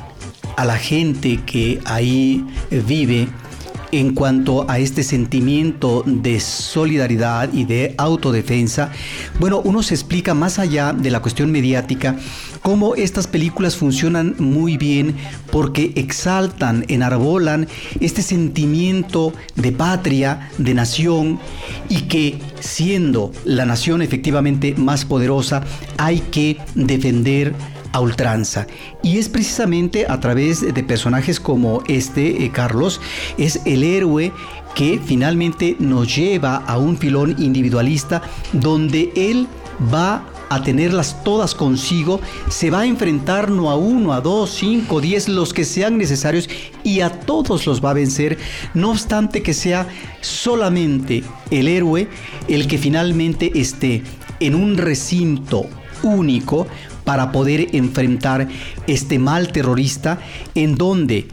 a 0.56 0.64
la 0.64 0.76
gente 0.76 1.40
que 1.44 1.80
ahí 1.84 2.44
vive, 2.70 3.28
en 3.92 4.14
cuanto 4.14 4.68
a 4.68 4.78
este 4.78 5.02
sentimiento 5.04 6.02
de 6.06 6.40
solidaridad 6.40 7.52
y 7.52 7.64
de 7.64 7.94
autodefensa, 7.98 8.90
bueno, 9.38 9.60
uno 9.62 9.82
se 9.82 9.94
explica 9.94 10.34
más 10.34 10.58
allá 10.58 10.92
de 10.92 11.10
la 11.10 11.20
cuestión 11.20 11.52
mediática 11.52 12.16
cómo 12.62 12.94
estas 12.94 13.26
películas 13.26 13.76
funcionan 13.76 14.34
muy 14.38 14.76
bien 14.76 15.14
porque 15.50 15.92
exaltan, 15.96 16.84
enarbolan 16.88 17.68
este 18.00 18.22
sentimiento 18.22 19.32
de 19.56 19.72
patria, 19.72 20.50
de 20.58 20.74
nación 20.74 21.38
y 21.88 22.02
que 22.02 22.38
siendo 22.60 23.32
la 23.44 23.66
nación 23.66 24.00
efectivamente 24.00 24.74
más 24.76 25.04
poderosa 25.04 25.62
hay 25.98 26.20
que 26.20 26.58
defender 26.74 27.54
a 27.92 28.00
ultranza. 28.00 28.66
Y 29.02 29.18
es 29.18 29.28
precisamente 29.28 30.06
a 30.08 30.20
través 30.20 30.60
de 30.60 30.82
personajes 30.82 31.38
como 31.40 31.82
este, 31.88 32.44
eh, 32.44 32.50
Carlos, 32.50 33.00
es 33.38 33.60
el 33.64 33.84
héroe 33.84 34.32
que 34.74 35.00
finalmente 35.04 35.76
nos 35.78 36.14
lleva 36.14 36.56
a 36.56 36.78
un 36.78 36.96
filón 36.96 37.36
individualista 37.38 38.22
donde 38.52 39.12
él 39.14 39.46
va 39.92 40.24
a 40.48 40.62
tenerlas 40.62 41.24
todas 41.24 41.54
consigo, 41.54 42.20
se 42.50 42.70
va 42.70 42.80
a 42.80 42.86
enfrentar 42.86 43.50
no 43.50 43.70
a 43.70 43.76
uno, 43.76 44.12
a 44.12 44.20
dos, 44.20 44.50
cinco, 44.50 45.00
diez, 45.00 45.26
los 45.26 45.54
que 45.54 45.64
sean 45.64 45.96
necesarios 45.96 46.48
y 46.84 47.00
a 47.00 47.10
todos 47.10 47.66
los 47.66 47.82
va 47.82 47.90
a 47.90 47.94
vencer, 47.94 48.36
no 48.74 48.90
obstante 48.90 49.42
que 49.42 49.54
sea 49.54 49.86
solamente 50.20 51.24
el 51.50 51.68
héroe 51.68 52.06
el 52.48 52.68
que 52.68 52.76
finalmente 52.76 53.50
esté 53.54 54.02
en 54.40 54.54
un 54.54 54.76
recinto 54.76 55.64
único 56.02 56.66
para 57.04 57.32
poder 57.32 57.74
enfrentar 57.74 58.48
este 58.86 59.18
mal 59.18 59.52
terrorista 59.52 60.18
en 60.54 60.76
donde, 60.76 61.28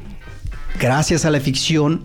gracias 0.79 1.25
a 1.25 1.31
la 1.31 1.39
ficción, 1.39 2.03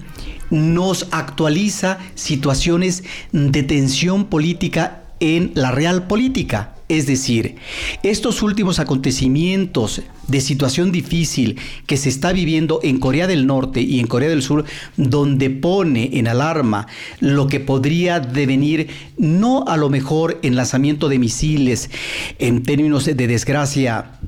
nos 0.51 1.09
actualiza 1.11 1.99
situaciones 2.15 3.05
de 3.33 3.63
tensión 3.63 4.27
política 4.27 5.03
en 5.21 5.53
la 5.55 5.71
real 5.71 6.07
política. 6.07 6.74
Es 6.95 7.07
decir, 7.09 7.57
estos 8.05 8.41
últimos 8.41 8.79
acontecimientos 8.79 10.03
de 10.29 10.41
situación 10.41 10.93
difícil 10.93 11.59
que 11.87 11.97
se 11.97 12.09
está 12.09 12.33
viviendo 12.33 12.79
en 12.85 13.01
Corea 13.01 13.27
del 13.27 13.49
Norte 13.49 13.81
y 13.81 13.99
en 13.99 14.07
Corea 14.07 14.29
del 14.29 14.43
Sur, 14.43 14.65
donde 14.97 15.51
pone 15.51 16.11
en 16.13 16.29
alarma 16.29 16.87
lo 17.19 17.49
que 17.49 17.59
podría 17.59 18.21
devenir, 18.21 18.91
no 19.19 19.65
a 19.67 19.77
lo 19.77 19.91
mejor 19.91 20.39
enlazamiento 20.45 21.09
de 21.09 21.19
misiles 21.19 21.91
en 22.39 22.63
términos 22.63 23.07
de 23.07 23.15
desgracia 23.15 24.21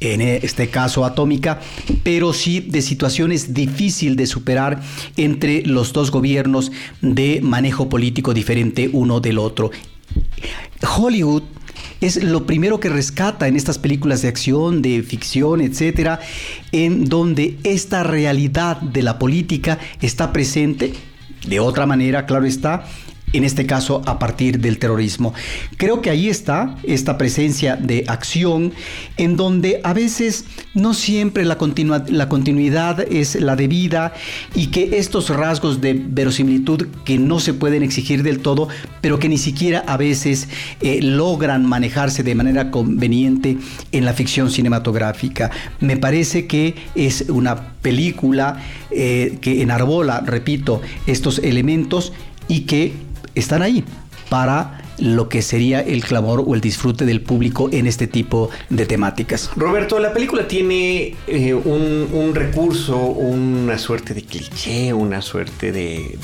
en 0.00 0.22
este 0.22 0.70
caso 0.70 1.04
atómica, 1.04 1.60
pero 2.02 2.32
sí 2.32 2.60
de 2.60 2.80
situaciones 2.80 3.52
difíciles 3.52 4.16
de 4.16 4.26
superar 4.26 4.82
entre 5.18 5.60
los 5.66 5.92
dos 5.92 6.10
gobiernos 6.10 6.72
de 7.02 7.40
manejo 7.42 7.90
político 7.90 8.32
diferente 8.32 8.88
uno 8.90 9.20
del 9.20 9.38
otro. 9.38 9.70
Hollywood 10.96 11.42
es 12.00 12.22
lo 12.22 12.46
primero 12.46 12.80
que 12.80 12.88
rescata 12.88 13.48
en 13.48 13.56
estas 13.56 13.78
películas 13.78 14.22
de 14.22 14.28
acción, 14.28 14.82
de 14.82 15.02
ficción, 15.02 15.60
etcétera, 15.60 16.20
en 16.72 17.06
donde 17.06 17.58
esta 17.64 18.02
realidad 18.02 18.80
de 18.80 19.02
la 19.02 19.18
política 19.18 19.78
está 20.00 20.32
presente. 20.32 20.92
De 21.46 21.60
otra 21.60 21.86
manera, 21.86 22.24
claro 22.24 22.46
está, 22.46 22.86
en 23.34 23.44
este 23.44 23.66
caso 23.66 24.02
a 24.06 24.18
partir 24.18 24.60
del 24.60 24.78
terrorismo. 24.78 25.34
Creo 25.76 26.00
que 26.00 26.10
ahí 26.10 26.28
está 26.28 26.76
esta 26.84 27.18
presencia 27.18 27.76
de 27.76 28.04
acción 28.08 28.72
en 29.16 29.36
donde 29.36 29.80
a 29.84 29.92
veces 29.92 30.44
no 30.72 30.94
siempre 30.94 31.44
la, 31.44 31.58
continuidad 31.58 33.00
es 33.00 33.34
la 33.34 33.56
debida 33.56 34.14
y 34.54 34.68
que 34.68 34.98
estos 34.98 35.28
rasgos 35.30 35.80
de 35.80 35.94
verosimilitud 35.94 36.86
que 37.04 37.18
no 37.18 37.40
se 37.40 37.54
pueden 37.54 37.82
exigir 37.82 38.22
del 38.22 38.40
todo, 38.40 38.68
pero 39.00 39.18
que 39.18 39.28
ni 39.28 39.38
siquiera 39.38 39.84
a 39.86 39.96
veces 39.96 40.48
eh, 40.80 41.00
logran 41.02 41.66
manejarse 41.66 42.22
de 42.22 42.34
manera 42.34 42.70
conveniente 42.70 43.58
en 43.92 44.04
la 44.04 44.12
ficción 44.12 44.50
cinematográfica. 44.50 45.50
Me 45.80 45.96
parece 45.96 46.46
que 46.46 46.74
es 46.94 47.26
una 47.28 47.74
película 47.82 48.62
eh, 48.90 49.38
que 49.40 49.62
enarbola, 49.62 50.20
repito, 50.20 50.80
estos 51.06 51.38
elementos 51.40 52.12
y 52.48 52.60
que 52.60 52.92
están 53.34 53.62
ahí 53.62 53.84
para 54.28 54.80
lo 54.98 55.28
que 55.28 55.42
sería 55.42 55.80
el 55.80 56.04
clamor 56.04 56.44
o 56.46 56.54
el 56.54 56.60
disfrute 56.60 57.04
del 57.04 57.20
público 57.20 57.68
en 57.72 57.86
este 57.86 58.06
tipo 58.06 58.50
de 58.70 58.86
temáticas. 58.86 59.50
Roberto, 59.56 59.98
la 59.98 60.12
película 60.12 60.46
tiene 60.46 61.16
eh, 61.26 61.54
un, 61.54 62.32
recurso, 62.34 62.96
una 62.96 63.78
suerte 63.78 64.14
de 64.14 64.22
cliché, 64.22 64.92
una 64.92 65.20
suerte 65.20 65.72
de, 65.72 66.18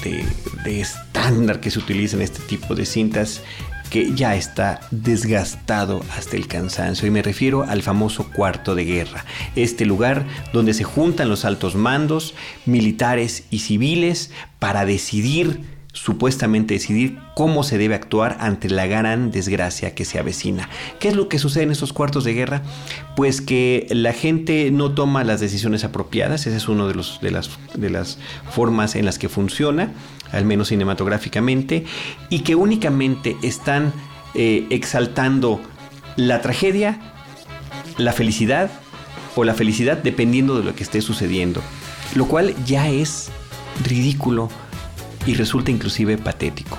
de 0.64 0.80
estándar 0.80 1.60
que 1.60 1.70
se 1.70 1.78
utiliza 1.78 2.16
en 2.16 2.22
este 2.22 2.40
tipo 2.42 2.74
de 2.74 2.86
cintas 2.86 3.42
que 3.90 4.14
ya 4.14 4.36
está 4.36 4.80
desgastado 4.92 6.02
hasta 6.16 6.36
el 6.36 6.46
cansancio 6.46 7.08
y 7.08 7.10
me 7.10 7.22
refiero 7.22 7.64
al 7.64 7.82
famoso 7.82 8.30
cuarto 8.30 8.76
de 8.76 8.84
guerra, 8.84 9.24
este 9.56 9.84
lugar 9.84 10.24
donde 10.52 10.74
se 10.74 10.84
juntan 10.84 11.28
los 11.28 11.44
altos 11.44 11.74
mandos, 11.74 12.34
militares 12.66 13.44
y 13.50 13.58
civiles 13.58 14.30
para 14.60 14.86
decidir 14.86 15.79
supuestamente 16.02 16.72
decidir 16.72 17.18
cómo 17.34 17.62
se 17.62 17.76
debe 17.76 17.94
actuar 17.94 18.38
ante 18.40 18.70
la 18.70 18.86
gran 18.86 19.30
desgracia 19.30 19.94
que 19.94 20.06
se 20.06 20.18
avecina. 20.18 20.70
¿Qué 20.98 21.08
es 21.08 21.14
lo 21.14 21.28
que 21.28 21.38
sucede 21.38 21.64
en 21.64 21.70
estos 21.70 21.92
cuartos 21.92 22.24
de 22.24 22.32
guerra? 22.32 22.62
Pues 23.16 23.42
que 23.42 23.86
la 23.90 24.14
gente 24.14 24.70
no 24.70 24.92
toma 24.92 25.24
las 25.24 25.40
decisiones 25.40 25.84
apropiadas, 25.84 26.46
esa 26.46 26.56
es 26.56 26.68
una 26.68 26.86
de, 26.86 26.94
de, 27.20 27.30
las, 27.30 27.50
de 27.74 27.90
las 27.90 28.18
formas 28.50 28.94
en 28.94 29.04
las 29.04 29.18
que 29.18 29.28
funciona, 29.28 29.92
al 30.32 30.46
menos 30.46 30.68
cinematográficamente, 30.68 31.84
y 32.30 32.40
que 32.40 32.54
únicamente 32.54 33.36
están 33.42 33.92
eh, 34.34 34.66
exaltando 34.70 35.60
la 36.16 36.40
tragedia, 36.40 36.98
la 37.98 38.14
felicidad 38.14 38.70
o 39.36 39.44
la 39.44 39.52
felicidad 39.52 39.98
dependiendo 39.98 40.56
de 40.56 40.64
lo 40.64 40.74
que 40.74 40.82
esté 40.82 41.02
sucediendo, 41.02 41.60
lo 42.14 42.24
cual 42.26 42.54
ya 42.64 42.88
es 42.88 43.30
ridículo 43.84 44.48
y 45.26 45.34
resulta 45.34 45.70
inclusive 45.70 46.18
patético. 46.18 46.78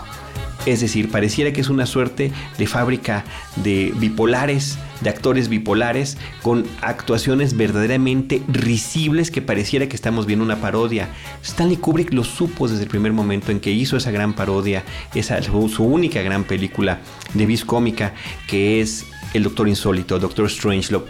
Es 0.66 0.80
decir, 0.80 1.10
pareciera 1.10 1.52
que 1.52 1.62
es 1.62 1.70
una 1.70 1.88
suerte 1.88 2.32
de 2.60 2.68
fábrica 2.68 3.26
de 3.56 3.92
bipolares, 3.96 4.78
de 5.02 5.10
actores 5.10 5.50
bipolares, 5.50 6.18
con 6.44 6.66
actuaciones 6.82 7.58
verdaderamente 7.58 8.44
risibles 8.48 9.32
que 9.32 9.42
pareciera 9.42 9.90
que 9.90 9.96
estamos 9.96 10.28
viendo 10.28 10.46
una 10.46 10.62
parodia. 10.62 11.10
Stanley 11.44 11.78
Kubrick 11.78 12.14
lo 12.14 12.24
supo 12.24 12.68
desde 12.68 12.84
el 12.84 12.90
primer 12.90 13.12
momento 13.12 13.52
en 13.52 13.60
que 13.60 13.72
hizo 13.72 13.98
esa 13.98 14.12
gran 14.12 14.34
parodia, 14.34 14.84
esa 15.16 15.42
su 15.42 15.84
única 15.84 16.22
gran 16.22 16.44
película 16.44 17.00
de 17.34 17.48
vis 17.48 17.66
cómica, 17.66 18.14
que 18.48 18.82
es 18.82 19.08
El 19.34 19.44
Doctor 19.44 19.68
Insólito, 19.68 20.20
Doctor 20.20 20.48
Strangelove 20.50 21.06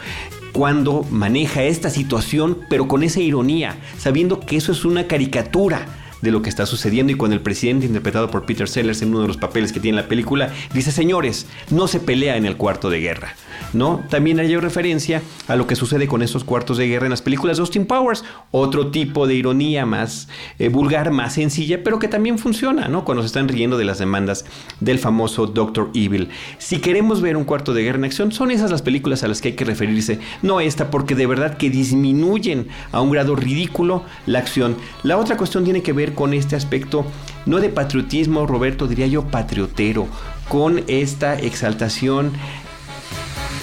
cuando 0.54 1.04
maneja 1.10 1.63
esta 1.63 1.89
situación, 1.89 2.58
pero 2.70 2.86
con 2.86 3.04
esa 3.04 3.22
ironía, 3.22 3.78
sabiendo 3.98 4.41
que 4.41 4.58
eso 4.58 4.74
es 4.74 4.84
una 4.84 5.08
caricatura 5.08 5.86
de 6.21 6.31
lo 6.31 6.41
que 6.41 6.49
está 6.49 6.65
sucediendo 6.65 7.12
y 7.12 7.15
cuando 7.15 7.36
el 7.36 7.41
presidente 7.41 7.86
interpretado 7.86 8.29
por 8.29 8.45
Peter 8.45 8.67
Sellers 8.67 9.01
en 9.01 9.10
uno 9.10 9.21
de 9.21 9.27
los 9.27 9.38
papeles 9.38 9.71
que 9.73 9.79
tiene 9.79 10.01
la 10.01 10.07
película 10.07 10.51
dice, 10.73 10.91
señores, 10.91 11.47
no 11.69 11.88
se 11.88 11.99
pelea 11.99 12.38
en 12.38 12.45
el 12.45 12.57
cuarto 12.57 12.89
de 12.89 12.99
guerra. 12.99 13.36
¿No? 13.73 14.03
También 14.10 14.39
hay 14.39 14.55
referencia 14.57 15.21
a 15.47 15.55
lo 15.55 15.65
que 15.65 15.75
sucede 15.75 16.07
con 16.07 16.21
estos 16.21 16.43
cuartos 16.43 16.77
de 16.77 16.88
guerra 16.88 17.05
en 17.05 17.12
las 17.12 17.21
películas 17.21 17.57
de 17.57 17.62
Austin 17.62 17.86
Powers, 17.86 18.25
otro 18.51 18.91
tipo 18.91 19.27
de 19.27 19.36
ironía 19.36 19.86
más 19.86 20.27
eh, 20.60 20.67
vulgar, 20.67 21.12
más 21.12 21.34
sencilla, 21.36 21.81
pero 21.84 21.97
que 21.97 22.07
también 22.07 22.38
funciona, 22.38 22.88
¿no? 22.88 23.05
Cuando 23.05 23.21
se 23.21 23.27
están 23.27 23.47
riendo 23.47 23.77
de 23.77 23.86
las 23.86 23.99
demandas 23.99 24.45
del 24.79 24.99
famoso 24.99 25.47
Doctor 25.47 25.89
Evil. 25.93 26.29
Si 26.57 26.79
queremos 26.79 27.21
ver 27.21 27.38
un 27.38 27.45
cuarto 27.45 27.73
de 27.73 27.84
guerra 27.84 27.99
en 27.99 28.05
acción, 28.05 28.31
son 28.31 28.51
esas 28.51 28.71
las 28.71 28.81
películas 28.81 29.23
a 29.23 29.27
las 29.27 29.41
que 29.41 29.49
hay 29.49 29.55
que 29.55 29.65
referirse, 29.65 30.19
no 30.41 30.60
esta, 30.60 30.91
porque 30.91 31.15
de 31.15 31.27
verdad 31.27 31.57
que 31.57 31.69
disminuyen 31.69 32.67
a 32.91 33.01
un 33.01 33.12
grado 33.12 33.36
ridículo 33.36 34.03
la 34.25 34.39
acción. 34.39 34.75
La 35.03 35.17
otra 35.17 35.38
cuestión 35.38 35.63
tiene 35.63 35.81
que 35.81 35.93
ver 35.93 36.11
con 36.13 36.34
este 36.34 36.56
aspecto, 36.56 37.06
no 37.45 37.60
de 37.60 37.69
patriotismo, 37.69 38.45
Roberto, 38.45 38.88
diría 38.88 39.08
yo 39.08 39.24
patriotero, 39.28 40.08
con 40.47 40.84
esta 40.88 41.38
exaltación 41.38 42.34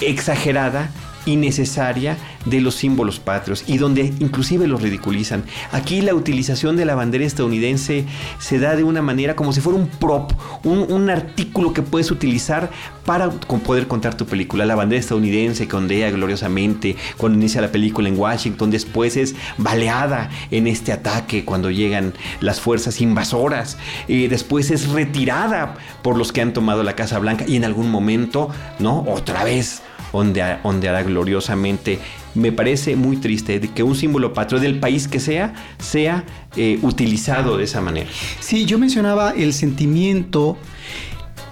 exagerada 0.01 0.91
innecesaria 1.25 2.17
de 2.45 2.61
los 2.61 2.75
símbolos 2.75 3.19
patrios 3.19 3.63
y 3.67 3.77
donde 3.77 4.13
inclusive 4.19 4.67
los 4.67 4.81
ridiculizan. 4.81 5.43
Aquí 5.71 6.01
la 6.01 6.13
utilización 6.13 6.77
de 6.77 6.85
la 6.85 6.95
bandera 6.95 7.25
estadounidense 7.25 8.05
se 8.39 8.59
da 8.59 8.75
de 8.75 8.83
una 8.83 9.01
manera 9.01 9.35
como 9.35 9.53
si 9.53 9.61
fuera 9.61 9.79
un 9.79 9.87
prop, 9.87 10.31
un, 10.63 11.09
artículo 11.09 11.73
que 11.73 11.81
puedes 11.81 12.11
utilizar 12.11 12.69
para 13.05 13.29
poder 13.29 13.87
contar 13.87 14.15
tu 14.15 14.25
película. 14.25 14.65
La 14.65 14.75
bandera 14.75 14.99
estadounidense 14.99 15.67
que 15.67 15.75
ondea 15.75 16.11
gloriosamente 16.11 16.95
cuando 17.17 17.37
inicia 17.37 17.61
la 17.61 17.71
película 17.71 18.09
en 18.09 18.17
Washington, 18.17 18.69
después 18.69 19.17
es 19.17 19.35
baleada 19.57 20.29
en 20.51 20.67
este 20.67 20.91
ataque 20.91 21.45
cuando 21.45 21.71
llegan 21.71 22.13
las 22.41 22.61
fuerzas 22.61 23.01
invasoras, 23.01 23.77
y 24.07 24.27
después 24.27 24.71
es 24.71 24.89
retirada 24.89 25.75
por 26.01 26.17
los 26.17 26.31
que 26.31 26.41
han 26.41 26.53
tomado 26.53 26.83
la 26.83 26.95
Casa 26.95 27.19
Blanca 27.19 27.45
y 27.47 27.55
en 27.55 27.65
algún 27.65 27.89
momento, 27.89 28.49
¿no? 28.79 29.03
Otra 29.07 29.43
vez 29.43 29.81
ondeará 30.11 31.03
gloriosamente. 31.03 31.99
Me 32.35 32.51
parece 32.51 32.95
muy 32.95 33.17
triste 33.17 33.59
que 33.59 33.83
un 33.83 33.95
símbolo 33.95 34.33
patrio 34.33 34.59
del 34.59 34.79
país 34.79 35.07
que 35.07 35.19
sea, 35.19 35.53
sea 35.79 36.23
eh, 36.55 36.79
utilizado 36.81 37.57
de 37.57 37.63
esa 37.63 37.81
manera. 37.81 38.09
Sí, 38.39 38.65
yo 38.65 38.77
mencionaba 38.77 39.31
el 39.31 39.53
sentimiento 39.53 40.57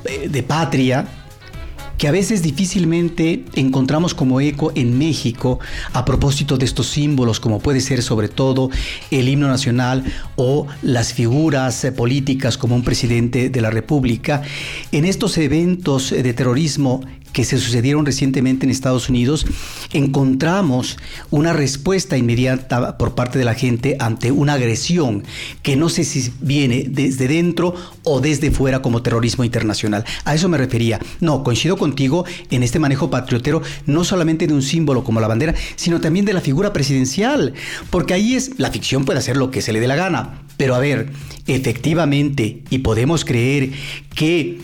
eh, 0.05 0.29
de 0.29 0.43
patria 0.43 1.07
que 1.97 2.07
a 2.07 2.11
veces 2.11 2.43
difícilmente 2.43 3.43
encontramos 3.55 4.13
como 4.13 4.39
eco 4.39 4.71
en 4.75 4.97
México 4.97 5.59
a 5.93 6.05
propósito 6.05 6.57
de 6.57 6.65
estos 6.65 6.87
símbolos, 6.87 7.39
como 7.39 7.59
puede 7.59 7.81
ser 7.81 8.03
sobre 8.03 8.29
todo 8.29 8.69
el 9.09 9.27
himno 9.27 9.47
nacional 9.47 10.03
o 10.35 10.67
las 10.83 11.13
figuras 11.13 11.83
eh, 11.83 11.91
políticas 11.91 12.57
como 12.57 12.75
un 12.75 12.83
presidente 12.83 13.49
de 13.49 13.61
la 13.61 13.71
República. 13.71 14.43
En 14.91 15.05
estos 15.05 15.37
eventos 15.37 16.11
de 16.11 16.33
terrorismo 16.33 17.01
que 17.37 17.43
se 17.43 17.59
sucedieron 17.59 18.03
recientemente 18.03 18.65
en 18.65 18.71
Estados 18.71 19.09
Unidos, 19.09 19.45
encontramos 19.93 20.97
una 21.29 21.53
respuesta 21.53 22.17
inmediata 22.17 22.97
por 22.97 23.13
parte 23.13 23.37
de 23.37 23.45
la 23.45 23.53
gente 23.53 23.95
ante 23.99 24.31
una 24.31 24.53
agresión 24.53 25.23
que 25.61 25.75
no 25.75 25.87
sé 25.89 26.03
si 26.03 26.33
viene 26.41 26.87
desde 26.89 27.27
dentro 27.27 27.75
o 28.01 28.21
desde 28.21 28.49
fuera 28.49 28.81
como 28.81 29.03
terrorismo 29.03 29.43
internacional. 29.43 30.03
A 30.25 30.33
eso 30.33 30.49
me 30.49 30.57
refería. 30.57 30.99
No, 31.19 31.43
coincido 31.43 31.77
con 31.77 31.87
contigo 31.87 32.25
en 32.49 32.63
este 32.63 32.79
manejo 32.79 33.11
patriotero, 33.11 33.61
no 33.85 34.03
solamente 34.03 34.47
de 34.47 34.55
un 34.55 34.63
símbolo 34.63 35.03
como 35.03 35.21
la 35.21 35.27
bandera, 35.27 35.53
sino 35.75 36.01
también 36.01 36.25
de 36.25 36.33
la 36.33 36.41
figura 36.41 36.73
presidencial, 36.73 37.53
porque 37.91 38.15
ahí 38.15 38.33
es, 38.33 38.57
la 38.57 38.71
ficción 38.71 39.05
puede 39.05 39.19
hacer 39.19 39.37
lo 39.37 39.51
que 39.51 39.61
se 39.61 39.73
le 39.73 39.79
dé 39.79 39.87
la 39.87 39.95
gana, 39.95 40.41
pero 40.57 40.73
a 40.73 40.79
ver, 40.79 41.11
efectivamente, 41.45 42.63
y 42.71 42.79
podemos 42.79 43.25
creer 43.25 43.69
que 44.15 44.57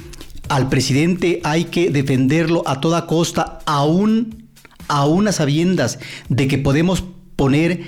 al 0.50 0.70
presidente 0.70 1.40
hay 1.44 1.66
que 1.66 1.90
defenderlo 1.90 2.64
a 2.66 2.82
toda 2.82 3.08
costa, 3.08 3.60
aún, 3.66 4.50
aún 4.88 5.28
a 5.28 5.32
sabiendas 5.32 6.00
de 6.30 6.48
que 6.48 6.58
podemos 6.58 7.04
poner 7.36 7.84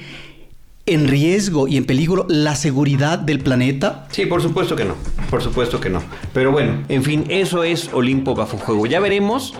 en 0.88 1.08
riesgo 1.08 1.68
y 1.68 1.78
en 1.78 1.86
peligro 1.86 2.26
la 2.30 2.56
seguridad 2.56 3.18
del 3.18 3.40
planeta? 3.40 4.08
Sí, 4.12 4.26
por 4.26 4.42
supuesto 4.42 4.76
que 4.76 4.86
no, 4.86 4.96
por 5.30 5.42
supuesto 5.42 5.80
que 5.80 5.90
no. 5.90 6.04
Pero 6.34 6.52
bueno, 6.52 6.84
en 6.90 7.04
fin, 7.04 7.26
eso 7.30 7.64
es 7.64 7.90
Olimpo 7.94 8.36
bajo 8.36 8.58
juego. 8.58 8.86
Ya 8.86 9.00
veremos 9.00 9.56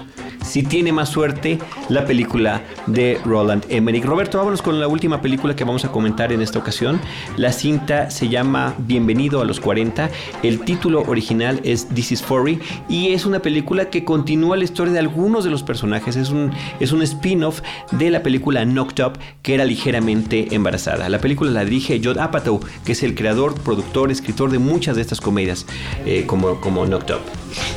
si 0.46 0.64
tiene 0.64 0.92
más 0.92 1.10
suerte 1.10 1.58
la 1.90 2.06
película 2.06 2.62
de 2.86 3.20
Roland 3.26 3.66
Emmerich. 3.70 4.06
Roberto, 4.06 4.38
vámonos 4.38 4.62
con 4.62 4.80
la 4.80 4.88
última 4.88 5.22
película 5.22 5.56
que 5.56 5.64
vamos 5.64 5.86
a 5.86 5.92
comentar 5.92 6.32
en 6.32 6.42
esta 6.42 6.60
ocasión. 6.60 7.02
La 7.36 7.52
cinta 7.52 8.12
se 8.12 8.30
llama 8.30 8.76
Bienvenido 8.78 9.42
a 9.42 9.46
los 9.46 9.60
40. 9.60 10.10
El 10.44 10.60
título 10.62 11.02
original 11.02 11.60
es 11.64 11.88
This 11.90 12.12
is 12.14 12.22
Furry 12.22 12.60
y 12.88 13.14
es 13.14 13.26
una 13.26 13.40
película 13.40 13.90
que 13.90 14.06
continúa 14.06 14.56
la 14.58 14.64
historia 14.64 14.94
de 14.94 15.00
algunos 15.00 15.44
de 15.44 15.50
los 15.50 15.64
personajes. 15.64 16.16
Es 16.16 16.30
un, 16.30 16.52
es 16.80 16.92
un 16.92 17.02
spin-off 17.02 17.62
de 17.92 18.12
la 18.12 18.22
película 18.22 18.64
Knocked 18.66 19.04
Up 19.04 19.14
que 19.42 19.56
era 19.56 19.66
ligeramente 19.66 20.54
embarazada. 20.54 21.10
La 21.16 21.22
película 21.22 21.50
la 21.50 21.64
dirige 21.64 22.02
Judd 22.04 22.18
Apatow, 22.18 22.60
que 22.84 22.92
es 22.92 23.02
el 23.02 23.16
creador, 23.16 23.54
productor, 23.62 24.12
escritor 24.12 24.52
de 24.52 24.60
muchas 24.60 24.98
de 24.98 25.02
estas 25.02 25.22
comedias 25.22 25.66
eh, 26.06 26.26
como, 26.28 26.60
como 26.60 26.86
Knocked 26.86 27.16
Up. 27.16 27.22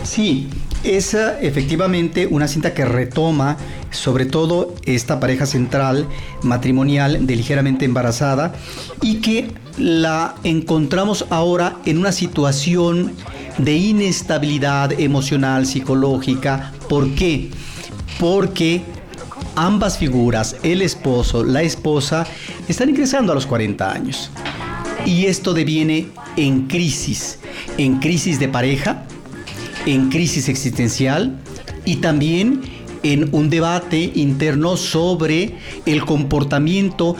Sí, 0.02 0.48
es 0.82 1.14
efectivamente 1.14 2.26
una 2.26 2.48
cinta 2.48 2.74
que 2.74 2.84
retoma 2.84 3.56
sobre 3.92 4.26
todo 4.26 4.74
esta 4.82 5.20
pareja 5.20 5.46
central 5.46 6.08
matrimonial 6.42 7.28
de 7.28 7.36
ligeramente 7.36 7.84
embarazada 7.84 8.54
y 9.02 9.20
que 9.20 9.52
la 9.78 10.34
encontramos 10.42 11.24
ahora 11.30 11.76
en 11.86 11.98
una 11.98 12.10
situación 12.10 13.12
de 13.58 13.76
inestabilidad 13.76 14.98
emocional, 14.98 15.64
psicológica. 15.64 16.72
¿Por 16.88 17.14
qué? 17.14 17.50
Porque 18.18 18.82
ambas 19.56 19.98
figuras, 19.98 20.56
el 20.62 20.82
esposo, 20.82 21.44
la 21.44 21.62
esposa, 21.62 22.26
están 22.68 22.88
ingresando 22.88 23.32
a 23.32 23.34
los 23.34 23.46
40 23.46 23.90
años. 23.90 24.30
Y 25.04 25.26
esto 25.26 25.54
deviene 25.54 26.08
en 26.36 26.66
crisis, 26.66 27.38
en 27.76 27.98
crisis 27.98 28.38
de 28.38 28.48
pareja, 28.48 29.04
en 29.86 30.10
crisis 30.10 30.48
existencial 30.48 31.38
y 31.84 31.96
también 31.96 32.60
en 33.02 33.28
un 33.32 33.48
debate 33.48 34.12
interno 34.14 34.76
sobre 34.76 35.54
el 35.86 36.04
comportamiento 36.04 37.16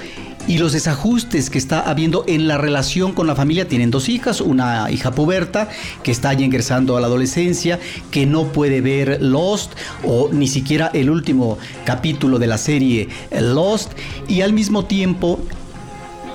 y 0.49 0.59
los 0.59 0.73
desajustes 0.73 1.51
que 1.51 1.59
está 1.59 1.81
habiendo 1.81 2.25
en 2.27 2.49
la 2.49 2.59
relación 2.59 3.13
con 3.13 3.27
la 3.27 3.37
familia. 3.37 3.69
Tienen 3.69 3.91
dos 3.91 4.09
hijas, 4.09 4.41
una 4.41 4.91
hija 4.91 5.13
puberta 5.13 5.69
que 6.03 6.11
está 6.11 6.33
ya 6.33 6.45
ingresando 6.45 6.97
a 6.97 7.01
la 7.01 7.07
adolescencia, 7.07 7.79
que 8.11 8.27
no 8.27 8.51
puede 8.51 8.81
ver 8.81 9.23
Lost 9.23 9.75
o 10.05 10.31
ni 10.33 10.49
siquiera 10.49 10.91
el 10.95 11.11
último 11.11 11.59
capítulo 11.85 12.39
de 12.39 12.47
la 12.47 12.59
serie 12.59 13.09
Lost, 13.31 13.93
y 14.27 14.41
al 14.41 14.55
mismo 14.55 14.87
tiempo 14.87 15.39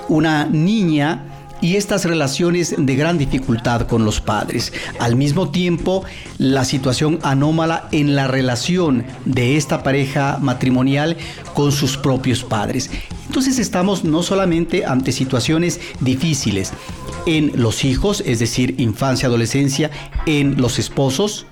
una 0.07 0.45
niña 0.45 1.25
y 1.63 1.77
estas 1.77 2.03
relaciones 2.03 2.75
de 2.77 2.95
gran 2.95 3.17
dificultad 3.17 3.87
con 3.87 4.03
los 4.03 4.19
padres. 4.19 4.73
Al 4.99 5.15
mismo 5.15 5.49
tiempo, 5.49 6.03
la 6.37 6.65
situación 6.65 7.19
anómala 7.23 7.87
en 7.93 8.15
la 8.15 8.27
relación 8.27 9.05
de 9.23 9.55
esta 9.55 9.81
pareja 9.81 10.39
matrimonial 10.41 11.15
con 11.53 11.71
sus 11.71 11.95
propios 11.95 12.43
padres. 12.43 12.91
Entonces 13.33 13.57
estamos 13.57 14.03
no 14.03 14.21
solamente 14.21 14.85
ante 14.85 15.11
situaciones 15.11 15.79
difíciles 16.01 16.71
en 17.25 17.51
los 17.55 17.83
hijos, 17.83 18.21
es 18.27 18.37
decir, 18.37 18.75
infancia, 18.77 19.27
adolescencia, 19.27 19.89
en 20.27 20.61
los 20.61 20.77
esposos, 20.77 21.47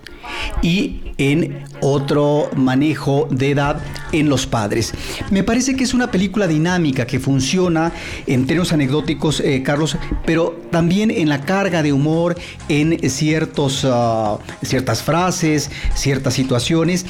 y 0.61 1.01
en 1.17 1.63
otro 1.81 2.51
manejo 2.55 3.27
de 3.31 3.49
edad 3.49 3.81
en 4.11 4.29
los 4.29 4.45
padres. 4.45 4.93
Me 5.31 5.41
parece 5.41 5.75
que 5.75 5.83
es 5.83 5.95
una 5.95 6.11
película 6.11 6.45
dinámica 6.45 7.07
que 7.07 7.19
funciona 7.19 7.91
en 8.27 8.45
términos 8.45 8.73
anecdóticos, 8.73 9.39
eh, 9.39 9.63
Carlos, 9.63 9.97
pero 10.23 10.61
también 10.69 11.09
en 11.09 11.29
la 11.29 11.41
carga 11.41 11.81
de 11.81 11.93
humor, 11.93 12.39
en 12.69 13.09
ciertos, 13.09 13.87
ah, 13.89 14.37
ciertas 14.61 15.01
frases, 15.01 15.71
ciertas 15.95 16.35
situaciones 16.35 17.07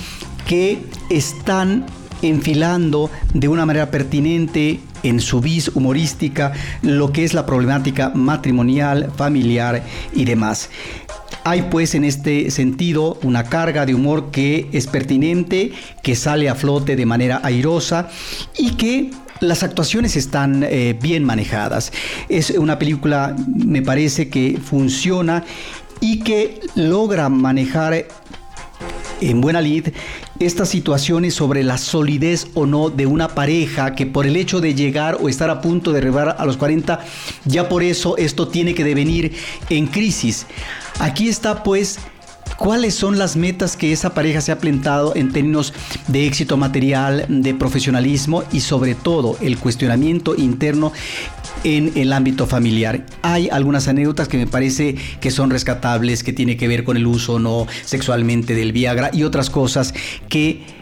que 0.47 0.79
están 1.10 1.86
enfilando 2.21 3.10
de 3.34 3.47
una 3.47 3.65
manera 3.65 3.91
pertinente 3.91 4.79
en 5.03 5.19
su 5.19 5.41
vis 5.41 5.69
humorística 5.69 6.53
lo 6.81 7.12
que 7.12 7.23
es 7.23 7.34
la 7.34 7.45
problemática 7.45 8.12
matrimonial, 8.13 9.12
familiar 9.15 9.84
y 10.13 10.25
demás. 10.25 10.69
Hay 11.43 11.63
pues 11.63 11.95
en 11.95 12.03
este 12.03 12.51
sentido 12.51 13.17
una 13.23 13.45
carga 13.45 13.86
de 13.86 13.95
humor 13.95 14.29
que 14.31 14.69
es 14.73 14.88
pertinente, 14.88 15.71
que 16.03 16.15
sale 16.15 16.49
a 16.49 16.55
flote 16.55 16.95
de 16.95 17.05
manera 17.05 17.41
airosa 17.43 18.10
y 18.57 18.71
que 18.71 19.12
las 19.39 19.63
actuaciones 19.63 20.15
están 20.15 20.63
eh, 20.63 20.95
bien 21.01 21.23
manejadas. 21.23 21.91
Es 22.29 22.51
una 22.51 22.77
película, 22.77 23.36
me 23.47 23.81
parece 23.81 24.29
que 24.29 24.60
funciona 24.63 25.43
y 25.99 26.19
que 26.19 26.60
logra 26.75 27.29
manejar 27.29 28.05
en 29.21 29.39
buena 29.39 29.62
lid 29.62 29.89
estas 30.39 30.69
situaciones 30.69 31.34
sobre 31.34 31.63
la 31.63 31.77
solidez 31.77 32.47
o 32.53 32.65
no 32.65 32.89
de 32.89 33.05
una 33.05 33.29
pareja 33.29 33.95
que 33.95 34.05
por 34.05 34.25
el 34.25 34.36
hecho 34.36 34.60
de 34.60 34.73
llegar 34.73 35.17
o 35.21 35.29
estar 35.29 35.49
a 35.49 35.62
punto 35.62 35.91
de 35.91 35.99
arribar 35.99 36.36
a 36.38 36.45
los 36.45 36.57
40, 36.57 36.99
ya 37.45 37.69
por 37.69 37.84
eso 37.84 38.17
esto 38.17 38.47
tiene 38.47 38.73
que 38.73 38.84
devenir 38.84 39.34
en 39.69 39.88
crisis. 39.88 40.47
Aquí 40.99 41.29
está 41.29 41.63
pues 41.63 41.99
cuáles 42.57 42.95
son 42.95 43.17
las 43.17 43.36
metas 43.36 43.77
que 43.77 43.91
esa 43.91 44.13
pareja 44.13 44.41
se 44.41 44.51
ha 44.51 44.60
plantado 44.60 45.15
en 45.15 45.31
términos 45.31 45.73
de 46.07 46.27
éxito 46.27 46.57
material, 46.57 47.25
de 47.27 47.53
profesionalismo 47.53 48.43
y 48.51 48.60
sobre 48.60 48.95
todo 48.95 49.38
el 49.41 49.57
cuestionamiento 49.57 50.36
interno 50.36 50.91
en 51.63 51.91
el 51.95 52.13
ámbito 52.13 52.47
familiar. 52.47 53.06
Hay 53.21 53.50
algunas 53.50 53.88
anécdotas 53.88 54.28
que 54.28 54.38
me 54.38 54.47
parece 54.47 54.95
que 55.19 55.32
son 55.32 55.50
rescatables, 55.50 56.24
que 56.24 56.34
tiene 56.34 56.58
que 56.58 56.67
ver 56.67 56.84
con 56.84 56.97
el 56.97 57.08
uso 57.08 57.39
no 57.39 57.67
sexualmente 57.86 58.56
del 58.56 58.71
Viagra 58.71 59.10
y 59.13 59.24
otras 59.24 59.50
cosas 59.50 59.93
que 60.30 60.80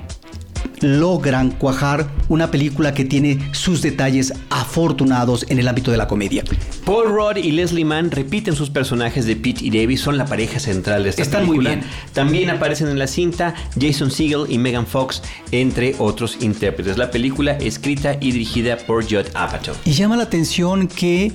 logran 0.82 1.52
cuajar 1.52 2.08
una 2.30 2.52
película 2.52 2.94
que 2.94 3.06
tiene 3.06 3.40
sus 3.54 3.82
detalles 3.82 4.34
afortunados 4.50 5.46
en 5.50 5.60
el 5.60 5.68
ámbito 5.68 5.92
de 5.92 5.98
la 5.98 6.08
comedia. 6.08 6.44
Paul 6.86 7.10
Rudd 7.10 7.38
y 7.38 7.52
Leslie 7.52 7.86
Mann 7.86 8.12
repiten 8.12 8.56
sus 8.56 8.70
personajes 8.70 9.26
de 9.26 9.36
Pete 9.36 9.66
y 9.66 9.70
Davis, 9.70 10.02
son 10.02 10.18
la 10.18 10.26
pareja 10.26 10.60
central 10.60 11.04
de 11.04 11.10
esta 11.10 11.22
Están 11.22 11.42
película. 11.46 11.70
muy 11.72 11.80
bien. 11.80 11.90
También 12.14 12.50
aparecen 12.50 12.88
en 12.90 13.00
la 13.00 13.08
cinta 13.08 13.54
Jason 13.80 14.12
Segel 14.12 14.46
y 14.50 14.58
Megan 14.58 14.86
Fox, 14.88 15.22
entre 15.52 15.96
otros 16.00 16.38
intérpretes. 16.42 16.98
La 16.98 17.12
película 17.12 17.54
escrita 17.54 18.18
y 18.20 18.32
dirigida 18.32 18.78
por 18.78 19.04
Judd 19.04 19.28
Apatow. 19.34 19.76
Y 19.86 19.92
llama 19.94 20.18
la 20.18 20.24
atención 20.24 20.88
que 20.88 21.32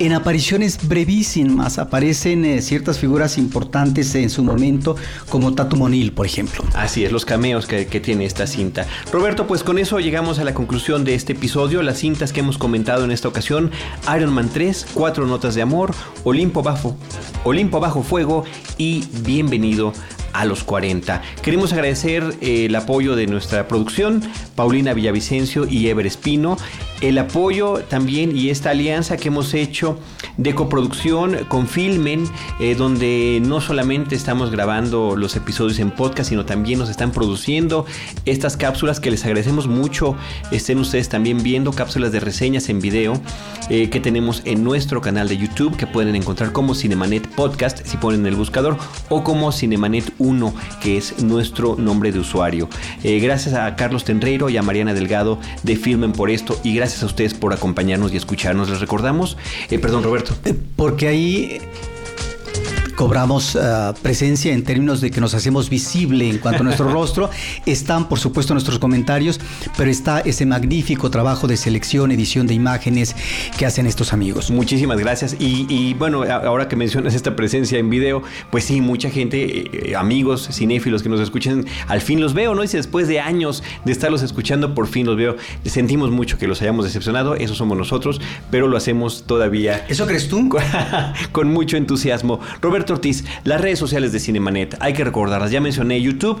en 0.00 0.12
apariciones 0.12 0.86
brevísimas 0.86 1.78
aparecen 1.78 2.44
eh, 2.44 2.62
ciertas 2.62 2.98
figuras 2.98 3.38
importantes 3.38 4.14
en 4.14 4.30
su 4.30 4.42
momento, 4.42 4.96
como 5.28 5.54
Tatu 5.54 5.76
Monil, 5.76 6.12
por 6.12 6.26
ejemplo. 6.26 6.64
Así 6.74 7.04
es, 7.04 7.12
los 7.12 7.24
cameos 7.24 7.66
que, 7.66 7.86
que 7.86 8.00
tiene 8.00 8.24
esta 8.24 8.46
cinta. 8.46 8.86
Roberto, 9.12 9.46
pues 9.46 9.62
con 9.62 9.78
eso 9.78 9.98
llegamos 10.00 10.38
a 10.38 10.44
la 10.44 10.54
conclusión 10.54 11.04
de 11.04 11.14
este 11.14 11.32
episodio. 11.32 11.82
Las 11.82 11.98
cintas 11.98 12.32
que 12.32 12.40
hemos 12.40 12.58
comentado 12.58 13.04
en 13.04 13.10
esta 13.10 13.28
ocasión, 13.28 13.70
Iron 14.16 14.32
Man 14.32 14.50
3, 14.52 14.86
Cuatro 14.94 15.26
Notas 15.26 15.54
de 15.54 15.62
Amor, 15.62 15.94
Olimpo 16.24 16.62
Bajo, 16.62 16.96
Olimpo 17.44 17.80
Bajo 17.80 18.02
Fuego 18.02 18.44
y 18.76 19.04
Bienvenido 19.22 19.92
a 20.38 20.44
los 20.44 20.62
40. 20.62 21.20
Queremos 21.42 21.72
agradecer 21.72 22.22
eh, 22.40 22.66
el 22.66 22.76
apoyo 22.76 23.16
de 23.16 23.26
nuestra 23.26 23.66
producción, 23.66 24.22
Paulina 24.54 24.94
Villavicencio 24.94 25.66
y 25.66 25.88
Ever 25.88 26.06
Espino, 26.06 26.56
el 27.00 27.18
apoyo 27.18 27.82
también 27.88 28.36
y 28.36 28.50
esta 28.50 28.70
alianza 28.70 29.16
que 29.16 29.28
hemos 29.28 29.54
hecho 29.54 29.98
de 30.36 30.54
coproducción 30.54 31.44
con 31.48 31.66
Filmen, 31.66 32.24
eh, 32.60 32.76
donde 32.76 33.40
no 33.44 33.60
solamente 33.60 34.14
estamos 34.14 34.50
grabando 34.50 35.16
los 35.16 35.34
episodios 35.34 35.80
en 35.80 35.90
podcast, 35.90 36.30
sino 36.30 36.44
también 36.44 36.78
nos 36.78 36.88
están 36.88 37.10
produciendo 37.10 37.84
estas 38.24 38.56
cápsulas 38.56 39.00
que 39.00 39.10
les 39.10 39.24
agradecemos 39.24 39.66
mucho. 39.66 40.16
Estén 40.52 40.78
ustedes 40.78 41.08
también 41.08 41.42
viendo 41.42 41.72
cápsulas 41.72 42.12
de 42.12 42.20
reseñas 42.20 42.68
en 42.68 42.80
video 42.80 43.20
eh, 43.70 43.90
que 43.90 44.00
tenemos 44.00 44.42
en 44.44 44.62
nuestro 44.62 45.00
canal 45.00 45.28
de 45.28 45.36
YouTube, 45.36 45.76
que 45.76 45.86
pueden 45.86 46.14
encontrar 46.14 46.52
como 46.52 46.74
Cinemanet 46.74 47.26
Podcast 47.34 47.84
si 47.84 47.96
ponen 47.96 48.20
en 48.20 48.26
el 48.26 48.36
buscador, 48.36 48.76
o 49.08 49.24
como 49.24 49.52
Cinemanet 49.52 50.12
1, 50.18 50.27
que 50.82 50.96
es 50.96 51.22
nuestro 51.22 51.76
nombre 51.76 52.12
de 52.12 52.18
usuario. 52.18 52.68
Eh, 53.02 53.18
gracias 53.20 53.54
a 53.54 53.74
Carlos 53.76 54.04
Tenreiro 54.04 54.50
y 54.50 54.56
a 54.56 54.62
Mariana 54.62 54.94
Delgado 54.94 55.38
de 55.62 55.76
Filmen 55.76 56.12
por 56.12 56.30
esto, 56.30 56.58
y 56.62 56.74
gracias 56.74 57.02
a 57.02 57.06
ustedes 57.06 57.34
por 57.34 57.52
acompañarnos 57.52 58.12
y 58.12 58.16
escucharnos. 58.16 58.68
Les 58.68 58.80
recordamos, 58.80 59.36
eh, 59.70 59.78
perdón 59.78 60.02
Roberto. 60.02 60.34
Porque 60.76 61.08
ahí 61.08 61.60
cobramos 62.98 63.54
ah, 63.54 63.94
presencia 64.02 64.52
en 64.52 64.64
términos 64.64 65.00
de 65.00 65.12
que 65.12 65.20
nos 65.20 65.32
hacemos 65.32 65.70
visible 65.70 66.28
en 66.28 66.38
cuanto 66.38 66.62
a 66.62 66.64
nuestro 66.64 66.88
rostro. 66.92 67.30
Están, 67.64 68.08
por 68.08 68.18
supuesto, 68.18 68.54
nuestros 68.54 68.80
comentarios, 68.80 69.38
pero 69.76 69.88
está 69.88 70.18
ese 70.18 70.44
magnífico 70.46 71.08
trabajo 71.08 71.46
de 71.46 71.56
selección, 71.56 72.10
edición 72.10 72.48
de 72.48 72.54
imágenes 72.54 73.14
que 73.56 73.66
hacen 73.66 73.86
estos 73.86 74.12
amigos. 74.12 74.50
Muchísimas 74.50 74.98
gracias. 74.98 75.36
Y, 75.38 75.94
bueno, 75.94 76.24
ahora 76.24 76.66
que 76.66 76.74
mencionas 76.74 77.14
esta 77.14 77.36
presencia 77.36 77.78
en 77.78 77.88
video, 77.88 78.24
pues 78.50 78.64
sí, 78.64 78.80
mucha 78.80 79.10
gente, 79.10 79.90
eh, 79.90 79.94
amigos 79.94 80.48
cinéfilos 80.50 81.04
que 81.04 81.08
nos 81.08 81.20
escuchen, 81.20 81.66
al 81.86 82.00
fin 82.00 82.20
los 82.20 82.34
veo, 82.34 82.56
¿no? 82.56 82.64
Y 82.64 82.66
después 82.66 83.06
de 83.06 83.20
años 83.20 83.62
de 83.84 83.92
estarlos 83.92 84.24
escuchando, 84.24 84.74
por 84.74 84.88
fin 84.88 85.06
los 85.06 85.16
veo. 85.16 85.36
Sentimos 85.64 86.10
mucho 86.10 86.36
que 86.36 86.48
los 86.48 86.60
hayamos 86.62 86.84
decepcionado, 86.84 87.36
eso 87.36 87.54
somos 87.54 87.78
nosotros, 87.78 88.20
pero 88.50 88.66
lo 88.66 88.76
hacemos 88.76 89.22
todavía. 89.24 89.86
¿Eso 89.88 90.04
crees 90.04 90.26
tú? 90.26 90.48
con 91.30 91.52
mucho 91.52 91.76
entusiasmo. 91.76 92.40
Roberto 92.60 92.87
Ortiz, 92.92 93.24
las 93.44 93.60
redes 93.60 93.78
sociales 93.78 94.12
de 94.12 94.20
Cinemanet, 94.20 94.76
hay 94.80 94.92
que 94.92 95.04
recordarlas. 95.04 95.50
Ya 95.50 95.60
mencioné 95.60 96.00
YouTube. 96.00 96.40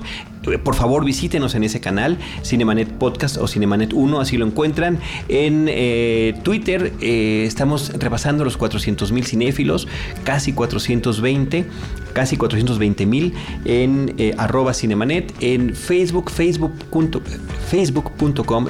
Eh, 0.50 0.58
por 0.58 0.74
favor, 0.74 1.04
visítenos 1.04 1.54
en 1.54 1.64
ese 1.64 1.80
canal, 1.80 2.18
Cinemanet 2.42 2.88
Podcast 2.88 3.36
o 3.36 3.46
Cinemanet 3.46 3.92
1, 3.92 4.20
así 4.20 4.36
lo 4.36 4.46
encuentran. 4.46 4.98
En 5.28 5.66
eh, 5.68 6.34
Twitter 6.42 6.92
eh, 7.00 7.44
estamos 7.46 7.92
repasando 7.98 8.44
los 8.44 8.56
400 8.56 9.12
mil 9.12 9.26
cinéfilos, 9.26 9.88
casi 10.24 10.52
420, 10.52 11.66
casi 12.12 12.36
420 12.36 13.06
mil 13.06 13.34
en 13.64 14.14
arroba 14.38 14.74
Cinemanet, 14.74 15.34
en 15.40 15.74
Facebook, 15.74 16.30
facebook.com 16.30 17.22
facebook 17.68 18.12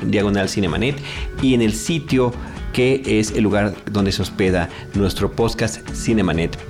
diagonal 0.03 0.49
Cinemanet 0.49 0.97
y 1.43 1.55
en 1.55 1.63
el 1.63 1.73
sitio 1.73 2.33
que 2.79 3.03
es 3.19 3.33
el 3.33 3.43
lugar 3.43 3.75
donde 3.91 4.13
se 4.13 4.23
hospeda 4.23 4.69
nuestro 4.95 5.33
podcast 5.33 5.85
cinemanet.mx. 5.91 6.63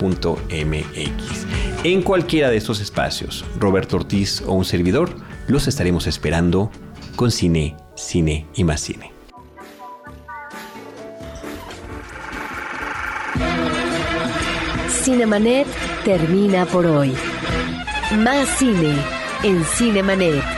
En 1.85 2.01
cualquiera 2.01 2.49
de 2.49 2.57
estos 2.57 2.81
espacios, 2.81 3.44
Roberto 3.59 3.97
Ortiz 3.97 4.40
o 4.47 4.55
un 4.55 4.64
servidor, 4.64 5.11
los 5.49 5.68
estaremos 5.68 6.07
esperando 6.07 6.71
con 7.14 7.31
cine, 7.31 7.77
cine 7.94 8.47
y 8.55 8.64
más 8.64 8.81
cine. 8.81 9.12
Cinemanet 14.88 15.66
termina 16.07 16.64
por 16.64 16.87
hoy. 16.87 17.12
Más 18.16 18.49
cine 18.57 18.94
en 19.42 19.62
Cinemanet. 19.62 20.58